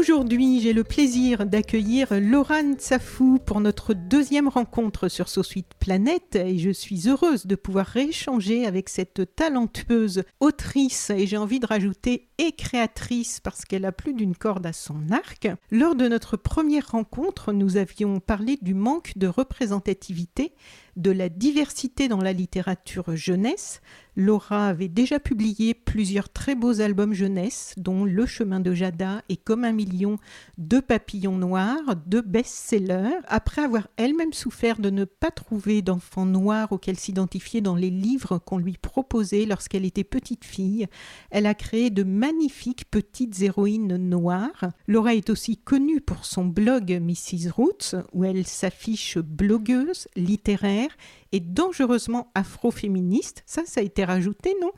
[0.00, 6.56] Aujourd'hui, j'ai le plaisir d'accueillir Laurent Safou pour notre deuxième rencontre sur Sweet Planet et
[6.56, 12.30] je suis heureuse de pouvoir rééchanger avec cette talentueuse autrice et j'ai envie de rajouter
[12.38, 15.48] et créatrice parce qu'elle a plus d'une corde à son arc.
[15.70, 20.54] Lors de notre première rencontre, nous avions parlé du manque de représentativité
[20.96, 23.80] de la diversité dans la littérature jeunesse.
[24.16, 29.36] Laura avait déjà publié plusieurs très beaux albums jeunesse, dont Le chemin de Jada et
[29.36, 30.18] Comme un million
[30.58, 33.20] de papillons noirs, deux best-sellers.
[33.28, 38.38] Après avoir elle-même souffert de ne pas trouver d'enfants noirs auxquels s'identifier dans les livres
[38.38, 40.86] qu'on lui proposait lorsqu'elle était petite fille,
[41.30, 44.70] elle a créé de magnifiques petites héroïnes noires.
[44.88, 47.50] Laura est aussi connue pour son blog Mrs.
[47.52, 50.79] Roots, où elle s'affiche blogueuse, littéraire
[51.32, 53.42] et dangereusement afro-féministe.
[53.46, 54.72] Ça, ça a été rajouté, non?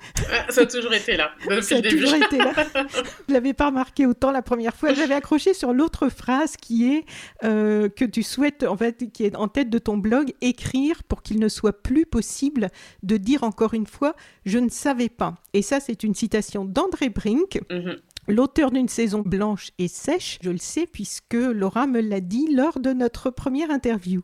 [0.51, 2.01] Ça a toujours été là, depuis Ça a le début.
[2.03, 2.53] toujours été là.
[3.29, 4.93] Je l'avais pas remarqué autant la première fois.
[4.95, 7.05] J'avais accroché sur l'autre phrase qui est
[7.45, 11.23] euh, que tu souhaites, en fait, qui est en tête de ton blog, écrire pour
[11.23, 12.69] qu'il ne soit plus possible
[13.03, 14.15] de dire encore une fois
[14.47, 15.35] «je ne savais pas».
[15.55, 17.61] Et ça, c'est une citation d'André Brink.
[17.71, 17.97] Mhm.
[18.29, 22.79] L'auteur d'une saison blanche et sèche, je le sais puisque Laura me l'a dit lors
[22.79, 24.23] de notre première interview.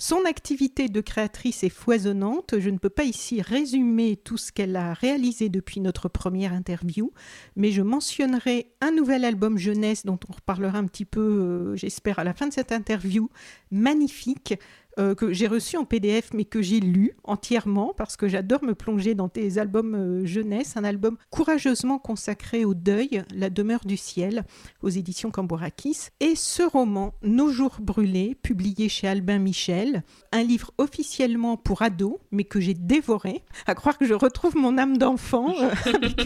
[0.00, 2.54] Son activité de créatrice est foisonnante.
[2.60, 7.12] Je ne peux pas ici résumer tout ce qu'elle a réalisé depuis notre première interview,
[7.56, 12.20] mais je mentionnerai un nouvel album jeunesse dont on reparlera un petit peu, euh, j'espère,
[12.20, 13.28] à la fin de cette interview,
[13.72, 14.54] magnifique,
[14.98, 18.74] euh, que j'ai reçu en PDF mais que j'ai lu entièrement parce que j'adore me
[18.74, 20.76] plonger dans tes albums euh, jeunesse.
[20.76, 24.44] Un album courageusement consacré au deuil, La demeure du ciel,
[24.82, 26.08] aux éditions Cambourakis.
[26.18, 29.87] Et ce roman, Nos jours brûlés, publié chez Albin Michel,
[30.32, 33.42] un livre officiellement pour ados mais que j'ai dévoré.
[33.66, 36.20] À croire que je retrouve mon âme d'enfant euh, avec,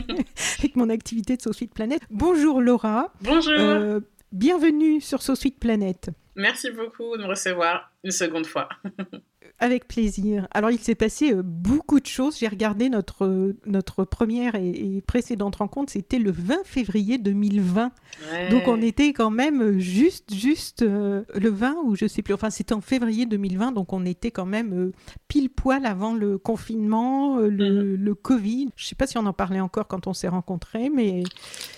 [0.59, 2.01] avec mon activité de Sweet Planet.
[2.11, 3.13] Bonjour Laura.
[3.21, 4.01] Bonjour, Euh,
[4.33, 6.11] bienvenue sur Sweet Planet.
[6.37, 8.69] merci beaucoup de me recevoir une seconde fois.
[9.63, 10.49] Avec plaisir.
[10.51, 12.39] Alors, il s'est passé euh, beaucoup de choses.
[12.39, 17.93] J'ai regardé notre, euh, notre première et, et précédente rencontre, c'était le 20 février 2020.
[18.33, 18.49] Ouais.
[18.51, 22.35] Donc, on était quand même juste, juste euh, le 20 ou je sais plus.
[22.35, 24.93] Enfin, c'était en février 2020, donc on était quand même euh,
[25.29, 28.69] pile poil avant le confinement, euh, le, le Covid.
[28.77, 31.23] Je sais pas si on en parlait encore quand on s'est rencontrés, mais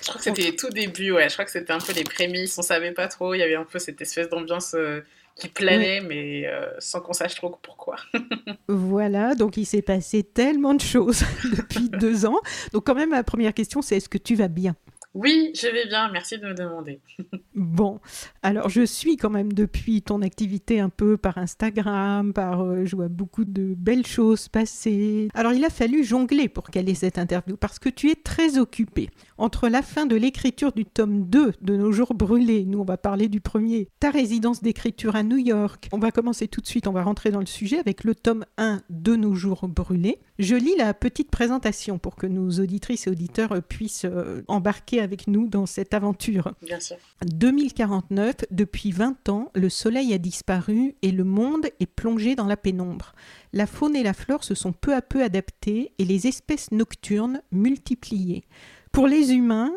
[0.00, 1.28] Je crois que c'était les tout début, ouais.
[1.28, 3.34] Je crois que c'était un peu les prémices, on savait pas trop.
[3.34, 5.00] Il y avait un peu cette espèce d'ambiance euh,
[5.37, 7.97] qui planait, mais euh, sans qu'on sache trop pourquoi.
[8.69, 9.34] voilà.
[9.34, 12.41] Donc, il s'est passé tellement de choses depuis deux ans.
[12.72, 14.77] Donc, quand même, ma première question, c'est est-ce que tu vas bien?
[15.14, 17.00] Oui, je vais bien, merci de me demander.
[17.56, 18.00] Bon,
[18.42, 22.97] alors je suis quand même depuis ton activité un peu par Instagram, par euh, je
[22.97, 25.28] vois beaucoup de belles choses passer.
[25.34, 29.08] Alors il a fallu jongler pour caler cette interview parce que tu es très occupé.
[29.38, 32.96] Entre la fin de l'écriture du tome 2 de Nos jours brûlés, nous on va
[32.96, 35.88] parler du premier, ta résidence d'écriture à New York.
[35.92, 38.44] On va commencer tout de suite, on va rentrer dans le sujet avec le tome
[38.58, 40.19] 1 de Nos jours brûlés.
[40.41, 45.28] Je lis la petite présentation pour que nos auditrices et auditeurs puissent euh, embarquer avec
[45.28, 46.53] nous dans cette aventure.
[46.62, 46.97] Bien sûr.
[47.25, 52.56] 2049, depuis 20 ans, le soleil a disparu et le monde est plongé dans la
[52.56, 53.14] pénombre.
[53.53, 57.40] La faune et la flore se sont peu à peu adaptées et les espèces nocturnes
[57.52, 58.44] multipliées.
[58.90, 59.73] Pour les humains,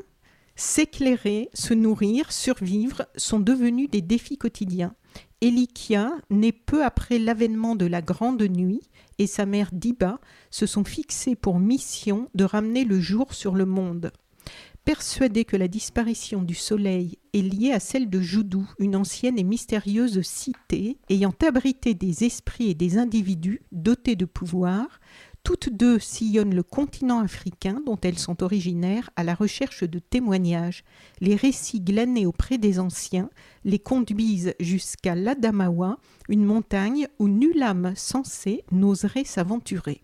[0.56, 4.96] s'éclairer, se nourrir, survivre sont devenus des défis quotidiens.
[5.42, 8.82] Elikia, née peu après l'avènement de la Grande Nuit,
[9.20, 10.20] et sa mère Diba
[10.50, 14.12] se sont fixés pour mission de ramener le jour sur le monde.
[14.88, 19.44] Persuadés que la disparition du soleil est liée à celle de Joudou, une ancienne et
[19.44, 25.02] mystérieuse cité ayant abrité des esprits et des individus dotés de pouvoir,
[25.44, 30.84] toutes deux sillonnent le continent africain dont elles sont originaires à la recherche de témoignages.
[31.20, 33.30] Les récits glanés auprès des anciens
[33.66, 40.02] les conduisent jusqu'à l'Adamawa, une montagne où nulle âme sensée n'oserait s'aventurer.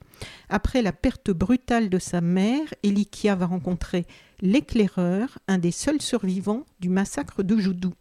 [0.48, 4.06] Après la perte brutale de sa mère, Elikia va rencontrer
[4.44, 7.94] l'éclaireur, un des seuls survivants du massacre de Joudou.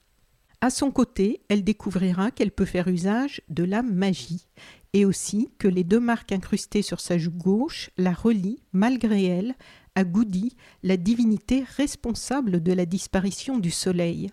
[0.61, 4.49] À son côté, elle découvrira qu'elle peut faire usage de la magie
[4.93, 9.55] et aussi que les deux marques incrustées sur sa joue gauche la relient, malgré elle,
[9.95, 14.33] à Goudi, la divinité responsable de la disparition du soleil.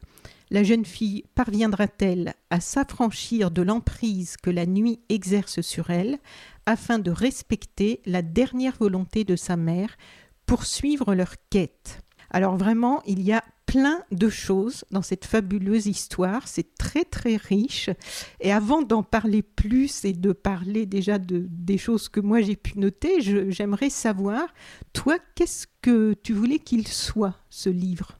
[0.49, 6.17] La jeune fille parviendra-t-elle à s'affranchir de l'emprise que la nuit exerce sur elle
[6.65, 9.95] afin de respecter la dernière volonté de sa mère,
[10.49, 12.01] poursuivre leur quête
[12.31, 16.47] alors vraiment, il y a plein de choses dans cette fabuleuse histoire.
[16.47, 17.89] C'est très très riche.
[18.39, 22.55] Et avant d'en parler plus et de parler déjà de, des choses que moi j'ai
[22.55, 24.47] pu noter, j'aimerais savoir,
[24.93, 28.19] toi, qu'est-ce que tu voulais qu'il soit, ce livre?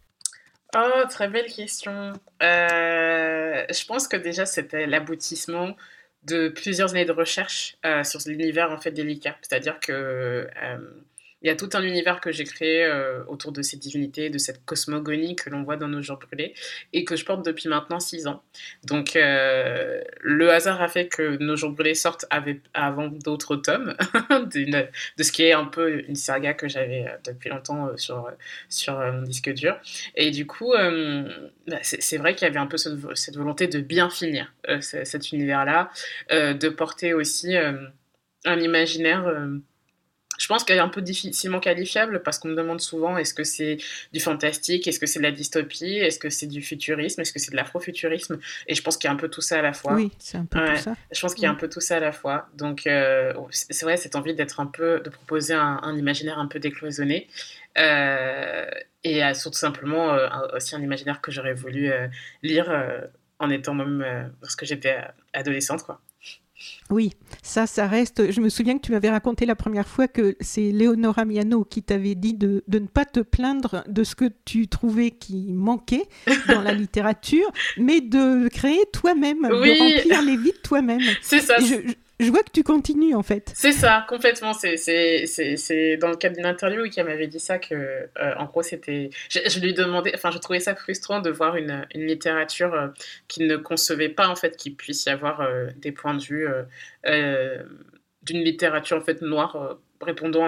[0.75, 2.13] Oh, très belle question.
[2.43, 5.75] Euh, je pense que déjà c'était l'aboutissement
[6.23, 9.35] de plusieurs années de recherche euh, sur l'univers en fait délicat.
[9.41, 10.79] C'est-à-dire que euh,
[11.41, 14.37] il y a tout un univers que j'ai créé euh, autour de ces divinités, de
[14.37, 16.53] cette cosmogonie que l'on voit dans nos jours brûlés
[16.91, 18.43] et que je porte depuis maintenant six ans.
[18.83, 22.25] Donc euh, le hasard a fait que nos jours brûlés sortent
[22.73, 23.95] avant d'autres tomes
[24.53, 28.29] de ce qui est un peu une saga que j'avais euh, depuis longtemps sur,
[28.67, 29.79] sur mon disque dur.
[30.15, 34.09] Et du coup, bah, c'est vrai qu'il y avait un peu cette, volonté de bien
[34.09, 35.89] finir cet univers-là,
[36.31, 39.25] de porter aussi un imaginaire
[40.39, 43.43] je pense qu'elle est un peu difficilement qualifiable parce qu'on me demande souvent est-ce que
[43.43, 43.77] c'est
[44.13, 47.39] du fantastique, est-ce que c'est de la dystopie, est-ce que c'est du futurisme, est-ce que
[47.39, 48.39] c'est de l'afrofuturisme?
[48.67, 49.93] Et je pense qu'il y a un peu tout ça à la fois.
[49.93, 50.95] Oui, c'est un peu tout ça.
[51.11, 52.47] Je pense qu'il y a un peu tout ça à la fois.
[52.55, 56.59] Donc, euh, c'est vrai, cette envie d'être un peu, de proposer un, imaginaire un peu
[56.59, 57.27] décloisonné.
[57.77, 58.65] Euh,
[59.03, 61.91] et tout simplement euh, aussi un imaginaire que j'aurais voulu
[62.43, 62.73] lire
[63.39, 64.97] en étant même lorsque j'étais
[65.33, 66.01] adolescente, quoi.
[66.89, 67.11] Oui,
[67.41, 68.31] ça, ça reste.
[68.31, 71.83] Je me souviens que tu m'avais raconté la première fois que c'est Léonora Miano qui
[71.83, 76.07] t'avait dit de, ne pas te plaindre de ce que tu trouvais qui manquait
[76.47, 81.01] dans la littérature, mais de créer toi-même, de remplir les vides toi-même.
[81.21, 81.93] C'est ça je
[82.27, 83.51] vois que tu continues en fait.
[83.55, 84.53] C'est ça, complètement.
[84.53, 89.09] C'est dans le cadre d'une interview qui m'avait dit ça que, euh, en gros, c'était.
[89.29, 92.87] Je, lui demandais, enfin, je trouvais ça frustrant de voir une, une littérature euh,
[93.27, 96.47] qui ne concevait pas en fait qu'il puisse y avoir euh, des points de vue
[98.23, 100.45] d'une littérature en fait noire répondant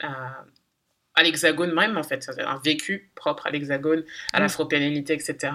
[0.00, 0.44] à
[1.16, 4.04] à l'hexagone même, en fait, un vécu propre à l'hexagone,
[4.34, 5.52] à l'afro-pénalité, etc.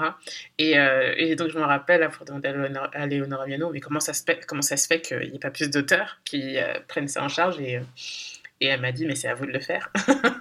[0.57, 2.49] Et, euh, et, donc, je me rappelle, pour demander
[2.93, 5.39] à Léonora Miano, mais comment ça se fait, comment ça se fait qu'il n'y ait
[5.39, 7.79] pas plus d'auteurs qui euh, prennent ça en charge et,
[8.59, 9.91] et elle m'a dit, mais c'est à vous de le faire.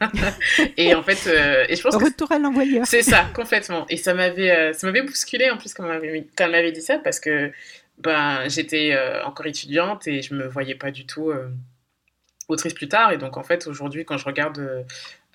[0.79, 2.87] et en fait, euh, et je pense Retour à l'envoyeur.
[2.87, 3.85] C'est ça, complètement.
[3.91, 7.53] Et ça m'avait, ça m'avait bousculé en plus quand elle m'avait dit ça, parce que
[7.99, 11.31] ben, j'étais encore étudiante et je me voyais pas du tout
[12.51, 13.13] autrice plus tard.
[13.13, 14.83] Et donc, en fait, aujourd'hui, quand je regarde euh,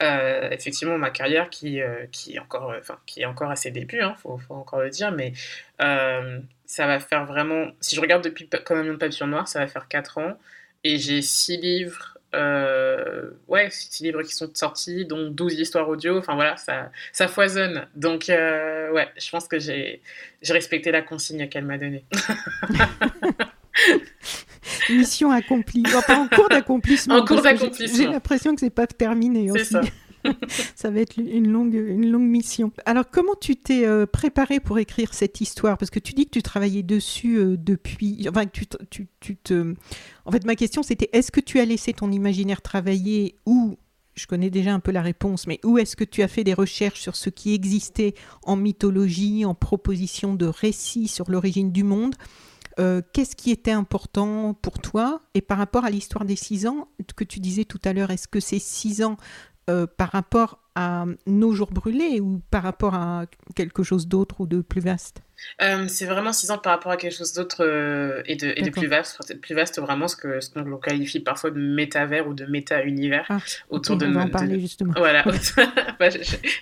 [0.02, 3.72] euh, effectivement ma carrière qui, euh, qui, est encore, enfin, qui est encore à ses
[3.72, 5.34] débuts, il hein, faut, encore le dire, mais
[5.80, 7.68] ça va faire vraiment.
[7.80, 10.38] Si je regarde depuis Comme un million de papillons noirs, ça va faire 4 ans.
[10.84, 12.18] Et j'ai 6 livres.
[13.48, 16.18] ouais, six livres qui sont sortis, dont 12 histoires audio.
[16.18, 17.88] Enfin voilà, ça, ça foisonne.
[17.96, 20.02] Donc, ouais, je pense que j'ai
[20.50, 22.04] respecté la consigne qu'elle m'a donnée.
[24.90, 25.84] Mission accomplie.
[25.84, 27.16] pas en cours d'accomplissement.
[27.16, 27.98] En cours d'accomplissement.
[27.98, 29.66] J'ai l'impression que c'est pas terminé aussi.
[29.66, 29.82] Ça.
[30.76, 32.72] ça va être une longue, une longue mission.
[32.86, 35.78] Alors, comment tu t'es euh, préparé pour écrire cette histoire?
[35.78, 38.26] Parce que tu dis que tu travaillais dessus euh, depuis.
[38.30, 39.74] Enfin, tu, tu, tu, te.
[40.26, 43.78] En fait, ma question, c'était est-ce que tu as laissé ton imaginaire travailler ou
[44.16, 46.54] je connais déjà un peu la réponse, mais où est-ce que tu as fait des
[46.54, 52.16] recherches sur ce qui existait en mythologie, en proposition de récits sur l'origine du monde?
[52.80, 56.90] Euh, qu'est-ce qui était important pour toi Et par rapport à l'histoire des six ans
[57.16, 59.18] que tu disais tout à l'heure, est-ce que ces six ans
[59.70, 64.48] euh, par rapport à nos jours brûlés ou par rapport à quelque chose d'autre ou
[64.48, 65.22] de plus vaste?
[65.62, 68.62] Euh, c'est vraiment six ans par rapport à quelque chose d'autre euh, et, de, et
[68.62, 69.40] de, plus vaste.
[69.42, 73.38] Plus vaste, vraiment, ce que ce qu'on qualifie parfois de métavers ou de méta-univers ah,
[73.70, 74.06] autour de.
[74.06, 74.94] On va en parler justement.
[74.98, 75.24] Voilà,
[76.00, 76.10] bah,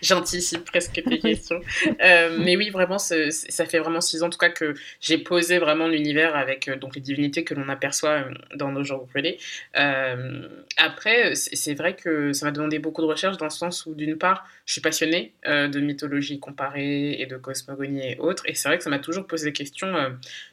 [0.01, 1.61] j'anticipe presque tes questions.
[2.01, 5.59] Euh, mais oui, vraiment, ça fait vraiment six ans en tout cas que j'ai posé
[5.59, 9.37] vraiment l'univers avec donc les divinités que l'on aperçoit dans nos jours brûlés.
[9.73, 14.17] après, c'est vrai que ça m'a demandé beaucoup de recherche dans le sens où d'une
[14.17, 18.77] part, je suis passionnée de mythologie comparée et de cosmogonie et autres, et c'est vrai
[18.77, 19.93] que ça m'a toujours posé des questions,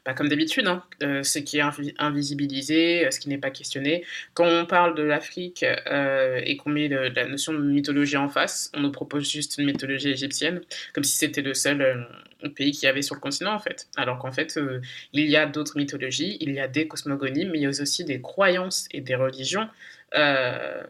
[0.04, 1.62] bah, comme d'habitude, hein, ce qui est
[1.98, 4.04] invisibilisé, ce qui n'est pas questionné.
[4.34, 8.80] Quand on parle de l'Afrique et qu'on met la notion de mythologie en face, on
[8.80, 10.60] nous propose juste une mythologie égyptienne,
[10.92, 12.06] comme si c'était le seul
[12.48, 13.88] pays qu'il y avait sur le continent en fait.
[13.96, 14.80] Alors qu'en fait, euh,
[15.12, 18.04] il y a d'autres mythologies, il y a des cosmogonies, mais il y a aussi
[18.04, 19.68] des croyances et des religions
[20.14, 20.82] euh,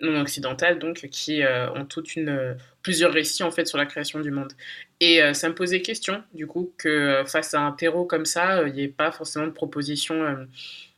[0.00, 4.20] non occidentales donc qui euh, ont toute une plusieurs récits en fait sur la création
[4.20, 4.52] du monde.
[5.00, 8.72] Et ça me posait question du coup que face à un terreau comme ça, il
[8.72, 10.48] n'y ait pas forcément de propositions,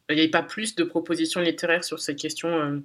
[0.09, 2.83] il n'y ait pas plus de propositions littéraires sur ces questions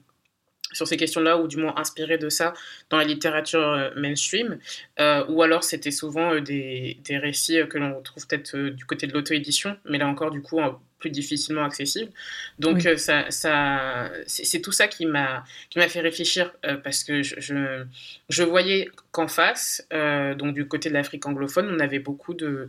[0.71, 2.53] sur ces questions-là, ou du moins inspiré de ça
[2.89, 4.57] dans la littérature euh, mainstream,
[4.99, 9.07] euh, ou alors c'était souvent euh, des, des, récits que l'on retrouve peut-être du côté
[9.07, 10.59] de l'auto-édition, mais là encore du coup
[10.99, 12.11] plus difficilement accessible.
[12.57, 15.43] Donc ça, ça c'est tout ça qui m'a
[15.87, 16.51] fait réfléchir
[16.83, 17.83] parce que je, je,
[18.29, 22.67] je voyais qu'en face, donc du côté de l'Afrique anglophone, on avait beaucoup de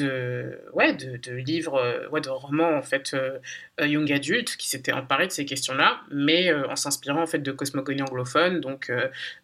[0.00, 3.38] de, ouais, de, livres, euh, ouais, de romans en fait euh,
[3.80, 7.52] euh, young adultes qui s'étaient emparés de ces questions-là, mais en s'inspirant en fait de
[7.52, 8.92] cosmogonie anglophone, donc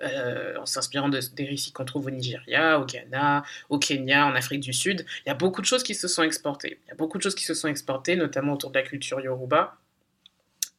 [0.02, 4.60] en s'inspirant de, des récits qu'on trouve au Nigeria, au Ghana, au Kenya, en Afrique
[4.60, 5.04] du Sud.
[5.24, 6.78] Il y a beaucoup de choses qui se sont exportées.
[6.86, 9.20] Il y a beaucoup de choses qui se sont exportées, notamment autour de la culture
[9.20, 9.76] yoruba.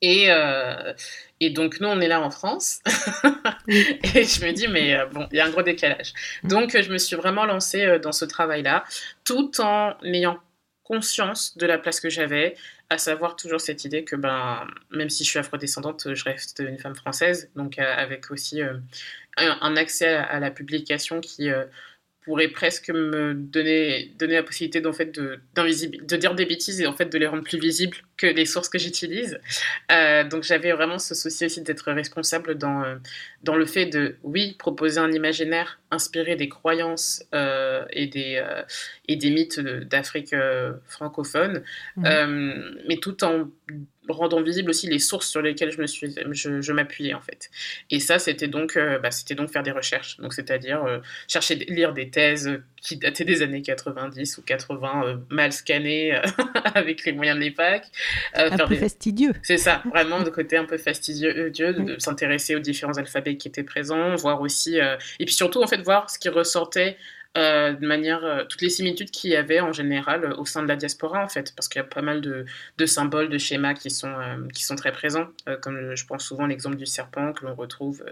[0.06, 0.94] Et, euh,
[1.40, 2.80] et donc, nous, on est là en France.
[3.68, 6.14] et je me dis, mais euh, bon, il y a un gros décalage.
[6.44, 8.84] Donc, je me suis vraiment lancée euh, dans ce travail-là,
[9.24, 10.38] tout en ayant
[10.84, 12.56] conscience de la place que j'avais,
[12.92, 16.78] à savoir toujours cette idée que, ben, même si je suis afrodescendante, je reste une
[16.78, 18.62] femme française, donc avec aussi
[19.38, 21.50] un, accès à, la publication qui
[22.26, 26.88] pourrait presque me donner, donner la possibilité d'en fait de, de dire des bêtises et
[26.88, 29.40] en fait de les rendre plus visibles que les sources que j'utilise.
[29.92, 32.96] Euh, donc j'avais vraiment ce souci aussi d'être responsable dans, euh,
[33.44, 38.44] dans le fait de, oui, proposer un imaginaire inspiré des croyances euh, et, des,
[39.08, 40.36] et des mythes d'Afrique
[40.88, 41.64] francophone,
[41.96, 42.04] mmh.
[42.88, 43.50] mais tout en
[44.10, 47.50] rendant visible aussi les sources sur lesquelles je me suis je, m'appuyais en fait.
[47.90, 50.18] Et ça c'était donc euh, bah, c'était donc faire des recherches.
[50.18, 55.18] Donc c'est-à-dire euh, chercher lire des thèses qui dataient des années 90 ou 80 euh,
[55.30, 56.20] mal scannées
[56.76, 57.84] avec les moyens de l'époque
[58.34, 59.34] un peu fastidieux.
[59.44, 63.64] C'est ça vraiment de côté un peu fastidieux de, s'intéresser aux différents alphabets qui étaient
[63.64, 66.98] présents voir aussi et puis surtout en fait voir ce qui ressortait
[67.38, 70.64] euh, de manière euh, toutes les similitudes qu'il y avait en général euh, au sein
[70.64, 72.46] de la diaspora en fait parce qu'il y a pas mal de,
[72.78, 74.14] de, symboles de schémas qui sont
[74.54, 75.28] qui sont très présents
[75.62, 78.06] comme je pense souvent l'exemple du serpent que l'on retrouve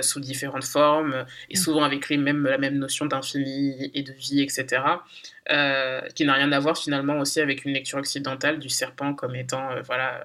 [0.00, 1.60] sous différentes formes et mm.
[1.60, 4.82] souvent avec les mêmes la même notion d'infini et de vie etc
[6.14, 9.68] qui n'a rien à voir finalement aussi avec une lecture occidentale du serpent comme étant
[9.82, 10.24] voilà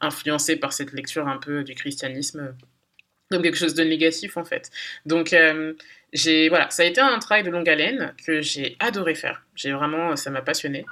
[0.00, 2.54] influencé par cette lecture un peu du christianisme
[3.30, 4.70] comme quelque chose de négatif en fait
[5.06, 5.34] donc
[6.12, 9.42] j'ai voilà, ça a été un travail de longue haleine que j'ai adoré faire.
[9.54, 10.86] J'ai vraiment, ça m'a passionné.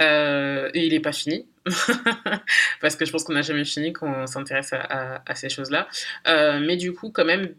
[0.00, 1.46] Euh, et il n'est pas fini.
[2.80, 5.88] parce que je pense qu'on n'a jamais fini quand on s'intéresse à, ces choses-là.
[6.26, 7.54] Euh, mais du coup, quand même,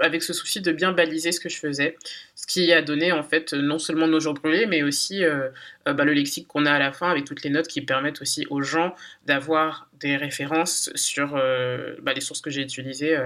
[0.00, 1.96] avec ce souci de bien baliser ce que je faisais,
[2.34, 5.48] ce qui a donné en fait non seulement nos jours brûlés, mais aussi euh,
[5.88, 8.22] euh, bah, le lexique qu'on a à la fin avec toutes les notes qui permettent
[8.22, 8.94] aussi aux gens
[9.26, 13.18] d'avoir des références sur bah, les sources que j'ai utilisées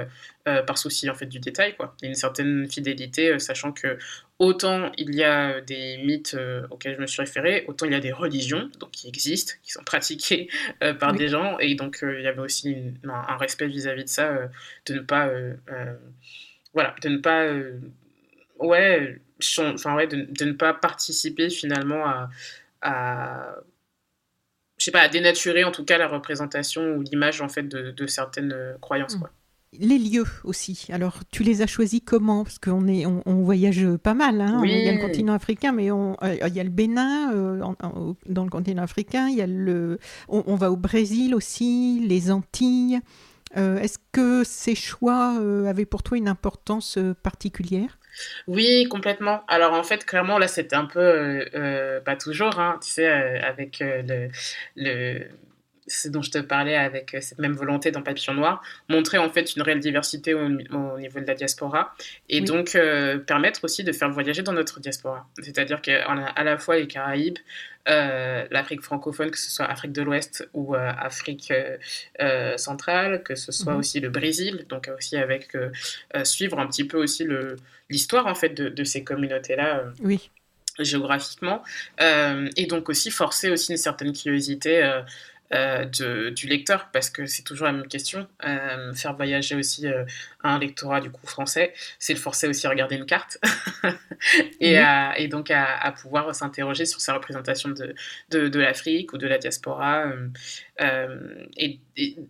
[0.44, 1.94] par souci en fait du détail, quoi.
[2.02, 3.98] une certaine fidélité, sachant que
[4.38, 6.34] autant il y a des mythes
[6.70, 9.72] auxquels je me suis référé, autant il y a des religions donc qui existent, qui
[9.72, 10.48] sont pratiquées
[10.98, 12.74] par des gens, et donc il y avait aussi
[13.04, 14.48] un, respect vis-à-vis de ça,
[14.86, 15.30] de ne pas
[16.74, 17.78] voilà, de ne pas, euh,
[18.58, 19.20] ouais,
[19.58, 22.30] enfin ouais, de, de, ne pas participer finalement à,
[22.80, 23.56] à,
[24.78, 27.90] je sais pas, à dénaturer en tout cas la représentation ou l'image en fait de,
[27.90, 29.30] de certaines euh, croyances, quoi.
[29.78, 30.86] Les lieux aussi.
[30.90, 32.44] Alors, tu les as choisis comment?
[32.44, 34.42] Parce qu'on est, on, voyage pas mal.
[34.42, 37.32] Hein Il y a le continent africain, mais on, euh, il y a le Bénin
[38.26, 39.30] dans le continent africain.
[39.30, 39.98] Il y a le,
[40.28, 43.00] on, on, va au Brésil aussi, les Antilles.
[43.56, 47.98] Euh, est-ce que ces choix euh, avaient pour toi une importance euh, particulière?
[48.46, 49.42] Oui, complètement.
[49.48, 51.46] Alors en fait, clairement, là, c'était un peu,
[52.04, 54.28] pas toujours, hein, tu sais, avec le,
[54.76, 55.26] le,
[55.86, 59.56] ce dont je te parlais avec cette même volonté dans Papillon Noir, montrer en fait
[59.56, 61.94] une réelle diversité au, niveau de la diaspora
[62.28, 62.78] et donc
[63.26, 65.26] permettre aussi de faire voyager dans notre diaspora.
[65.42, 67.38] C'est-à-dire qu'on a à la fois les Caraïbes,
[67.88, 71.52] euh, l'Afrique francophone, que ce soit Afrique de l'Ouest ou euh, Afrique
[72.20, 73.78] euh, centrale, que ce soit mhm.
[73.80, 75.56] aussi le Brésil, donc aussi avec
[76.24, 77.26] suivre un petit peu aussi
[77.90, 79.84] l'histoire en fait de, ces communautés-là.
[80.00, 80.30] oui.
[80.78, 81.62] géographiquement
[82.00, 85.02] et donc aussi forcer aussi une certaine curiosité
[85.52, 88.26] de, du lecteur, parce que c'est toujours la même question.
[88.94, 89.86] faire voyager aussi
[90.42, 93.38] un lectorat du coup français, c'est le forcer aussi à regarder une carte
[94.60, 94.78] et,
[95.16, 97.94] et, donc à, pouvoir s'interroger sur sa représentation de,
[98.30, 100.06] de, de l'Afrique ou de la diaspora.
[100.78, 101.78] Et,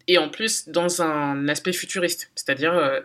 [0.09, 3.03] et, en plus dans un aspect futuriste, c'est-à-dire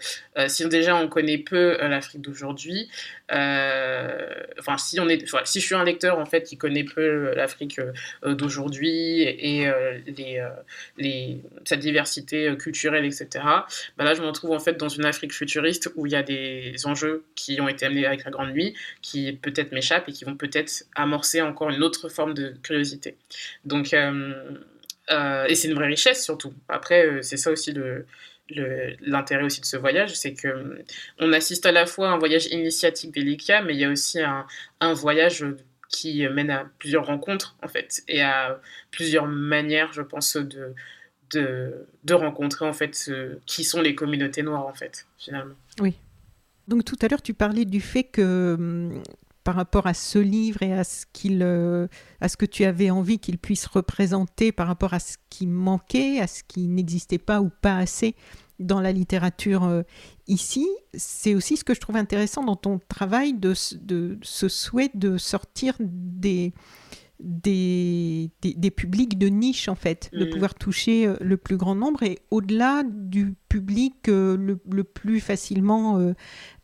[0.48, 2.90] si déjà on connaît peu l'Afrique d'aujourd'hui,
[3.30, 5.00] enfin si
[5.46, 7.80] si je suis un lecteur en fait qui connaît peu l'Afrique
[8.26, 9.72] d'aujourd'hui et
[10.98, 13.46] les, sa diversité culturelle, etc.
[13.98, 16.24] Bah là, je me retrouve en fait dans une Afrique futuriste où il y a
[16.24, 20.26] des enjeux qui ont été amenés avec la Grande Nuit, qui peut-être m'échappent et qui
[20.26, 23.16] vont peut-être amorcer encore une autre forme de curiosité.
[23.66, 24.34] Donc, euh,
[25.10, 26.54] et c'est une vraie richesse surtout.
[26.68, 27.74] Après, c'est ça aussi
[28.50, 30.78] l'intérêt aussi de ce voyage, c'est que hum,
[31.20, 34.20] on assiste à la fois à un voyage initiatique délicat, mais il y a aussi
[34.22, 35.46] un, voyage
[35.90, 38.60] qui mène à plusieurs rencontres, en fait, et à
[38.92, 40.76] plusieurs manières, je pense, de,
[41.32, 43.10] de, rencontrer, en fait,
[43.46, 45.56] qui sont les communautés noires, en fait, finalement.
[45.80, 45.96] Oui.
[46.68, 49.02] Donc tout à l'heure, tu parlais du fait que hum,
[49.48, 51.88] par rapport à ce livre et à ce, qu'il, euh,
[52.20, 56.20] à ce que tu avais envie qu'il puisse représenter par rapport à ce qui manquait,
[56.20, 58.14] à ce qui n'existait pas ou pas assez
[58.60, 59.84] dans la littérature euh,
[60.28, 64.92] ici, c'est aussi ce que je trouve intéressant dans ton travail de, de ce souhait
[64.94, 66.52] de sortir des,
[67.22, 70.30] des, des, publics de niche en fait, de mm.
[70.30, 76.14] pouvoir toucher euh, le plus grand nombre et au-delà du public le, le, plus facilement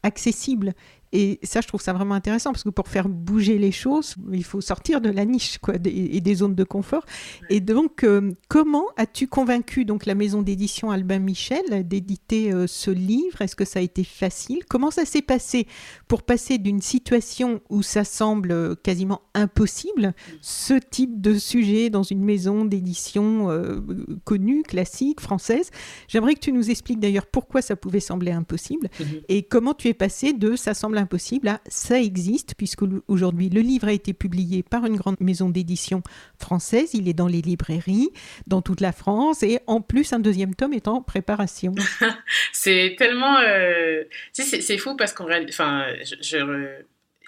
[0.02, 0.74] accessible.
[1.14, 4.44] Et ça, je trouve ça vraiment intéressant parce que pour faire bouger les choses, il
[4.44, 7.06] faut sortir de la niche quoi, et des zones de confort.
[7.52, 12.90] Et donc, euh, comment as-tu convaincu donc la maison d'édition Albin Michel d'éditer euh, ce
[12.90, 13.44] livre?
[13.44, 14.64] Est-ce que ça a été facile?
[14.68, 15.68] Comment ça s'est passé
[16.08, 22.04] pour passer d'une situation où ça semble euh, quasiment impossible, ce type de sujet dans
[22.04, 23.50] une maison d'édition
[24.24, 25.70] connue, classique, française?
[26.08, 29.22] J'aimerais que tu nous expliques d'ailleurs pourquoi ça pouvait sembler impossible mhm.
[29.30, 33.62] et comment tu es passé de ça semble impossible à ça existe, puisque aujourd'hui le
[33.62, 36.02] livre a été publié par une grande maison d'édition
[36.40, 38.10] française, il est dans les librairies,
[38.48, 41.74] dans toute la France, et en plus un deuxième tome est en préparation.
[42.52, 43.38] c'est tellement...
[43.40, 44.04] Euh...
[44.32, 45.54] C'est fou parce qu'en réalité...
[46.22, 46.84] Je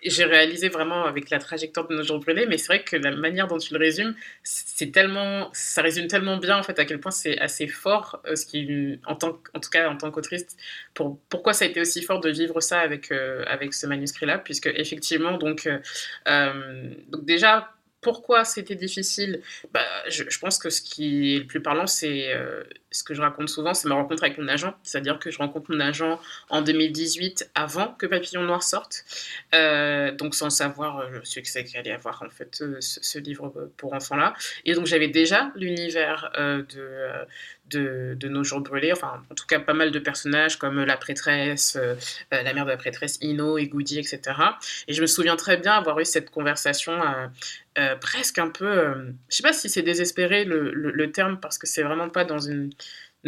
[0.05, 3.11] j'ai réalisé vraiment avec la trajectoire de nos jours brûlés, mais c'est vrai que la
[3.11, 6.99] manière dont tu le résumes, c'est tellement, ça résume tellement bien en fait à quel
[6.99, 10.45] point c'est assez fort, euh, ce qui, en, tout cas en tant qu'autrice,
[10.93, 14.37] pour, pourquoi ça a été aussi fort de vivre ça avec, euh, avec ce manuscrit-là,
[14.37, 15.67] puisque effectivement, donc,
[16.27, 19.41] euh, donc déjà, pourquoi c'était difficile?
[19.73, 22.31] Bah, je, pense que ce qui est le plus parlant, c'est
[22.95, 24.73] ce que je raconte souvent, c'est ma rencontre avec mon agent.
[24.83, 26.17] C'est-à-dire que je rencontre mon agent
[26.49, 29.03] en 2018, avant que Papillon Noir sorte.
[29.53, 33.93] Euh, donc sans savoir le succès qu'il allait avoir en fait euh, ce, livre pour
[33.93, 34.33] enfants-là.
[34.63, 36.63] Et donc j'avais déjà l'univers de,
[37.69, 40.95] de, de, nos jours brûlés, enfin en tout cas pas mal de personnages comme la
[40.95, 41.77] prêtresse,
[42.31, 44.21] la mère de la prêtresse Ino et Goody, etc.
[44.87, 47.01] Et je me souviens très bien avoir eu cette conversation
[47.77, 51.57] euh, presque un peu, euh, je sais pas si c'est désespéré le, le, terme parce
[51.57, 52.69] que c'est vraiment pas dans une,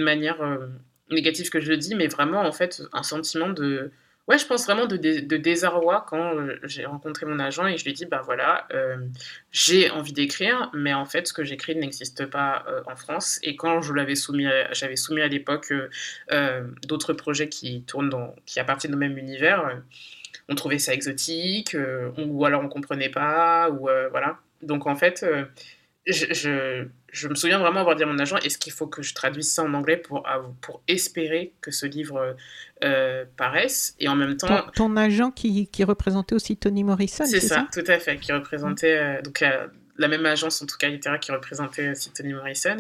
[0.04, 0.68] manière euh,
[1.10, 3.92] négative que je le dis, mais vraiment en fait un sentiment de,
[4.28, 6.34] ouais, je pense vraiment de, de désarroi quand
[6.64, 8.68] j'ai rencontré mon agent et je lui ai dit bah voilà,
[9.52, 13.82] j'ai envie d'écrire, mais en fait ce que j'écris n'existe pas en France et quand
[13.82, 15.72] je l'avais soumis, j'avais soumis à l'époque
[16.86, 19.80] d'autres projets qui tournent dans, qui appartiennent au même univers
[20.50, 24.38] on trouvait ça exotique, euh, ou alors on comprenait pas, ou euh, voilà.
[24.62, 25.26] Donc en fait,
[26.08, 29.02] euh, je, je, me souviens vraiment avoir dit à mon agent, est-ce qu'il faut que
[29.02, 30.28] je traduise ça en anglais pour,
[30.62, 32.36] pour espérer que ce livre
[33.36, 33.96] paraisse?
[34.00, 34.66] Et en même temps...
[34.76, 39.22] Ton, agent qui, qui, représentait aussi Toni Morrison, c'est ça, tout à fait, qui représentait...
[39.22, 39.44] donc
[39.98, 42.78] la même agence en tout cas littéraire qui représentait aussi Toni Morrison.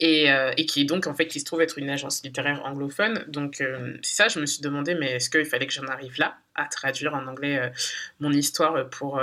[0.00, 3.24] Et, euh, et, qui donc en fait qui se trouve être une agence littéraire anglophone.
[3.28, 6.18] Donc euh, c'est ça je me suis demandé mais est-ce qu'il fallait que j'en arrive
[6.18, 7.68] là à traduire en anglais euh,
[8.20, 9.20] mon histoire pour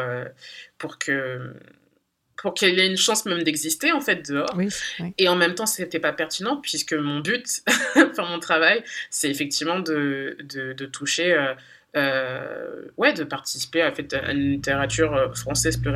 [0.78, 1.54] pour que
[2.46, 4.56] pour qu'il ait une chance même d'exister en fait dehors.
[5.18, 7.64] Et en même temps, c'était pas pertinent puisque mon but,
[7.96, 11.36] enfin mon travail, c'est effectivement de, de, de toucher
[11.96, 15.92] euh, ouais, de participer à, fait, à une littérature euh, française plus,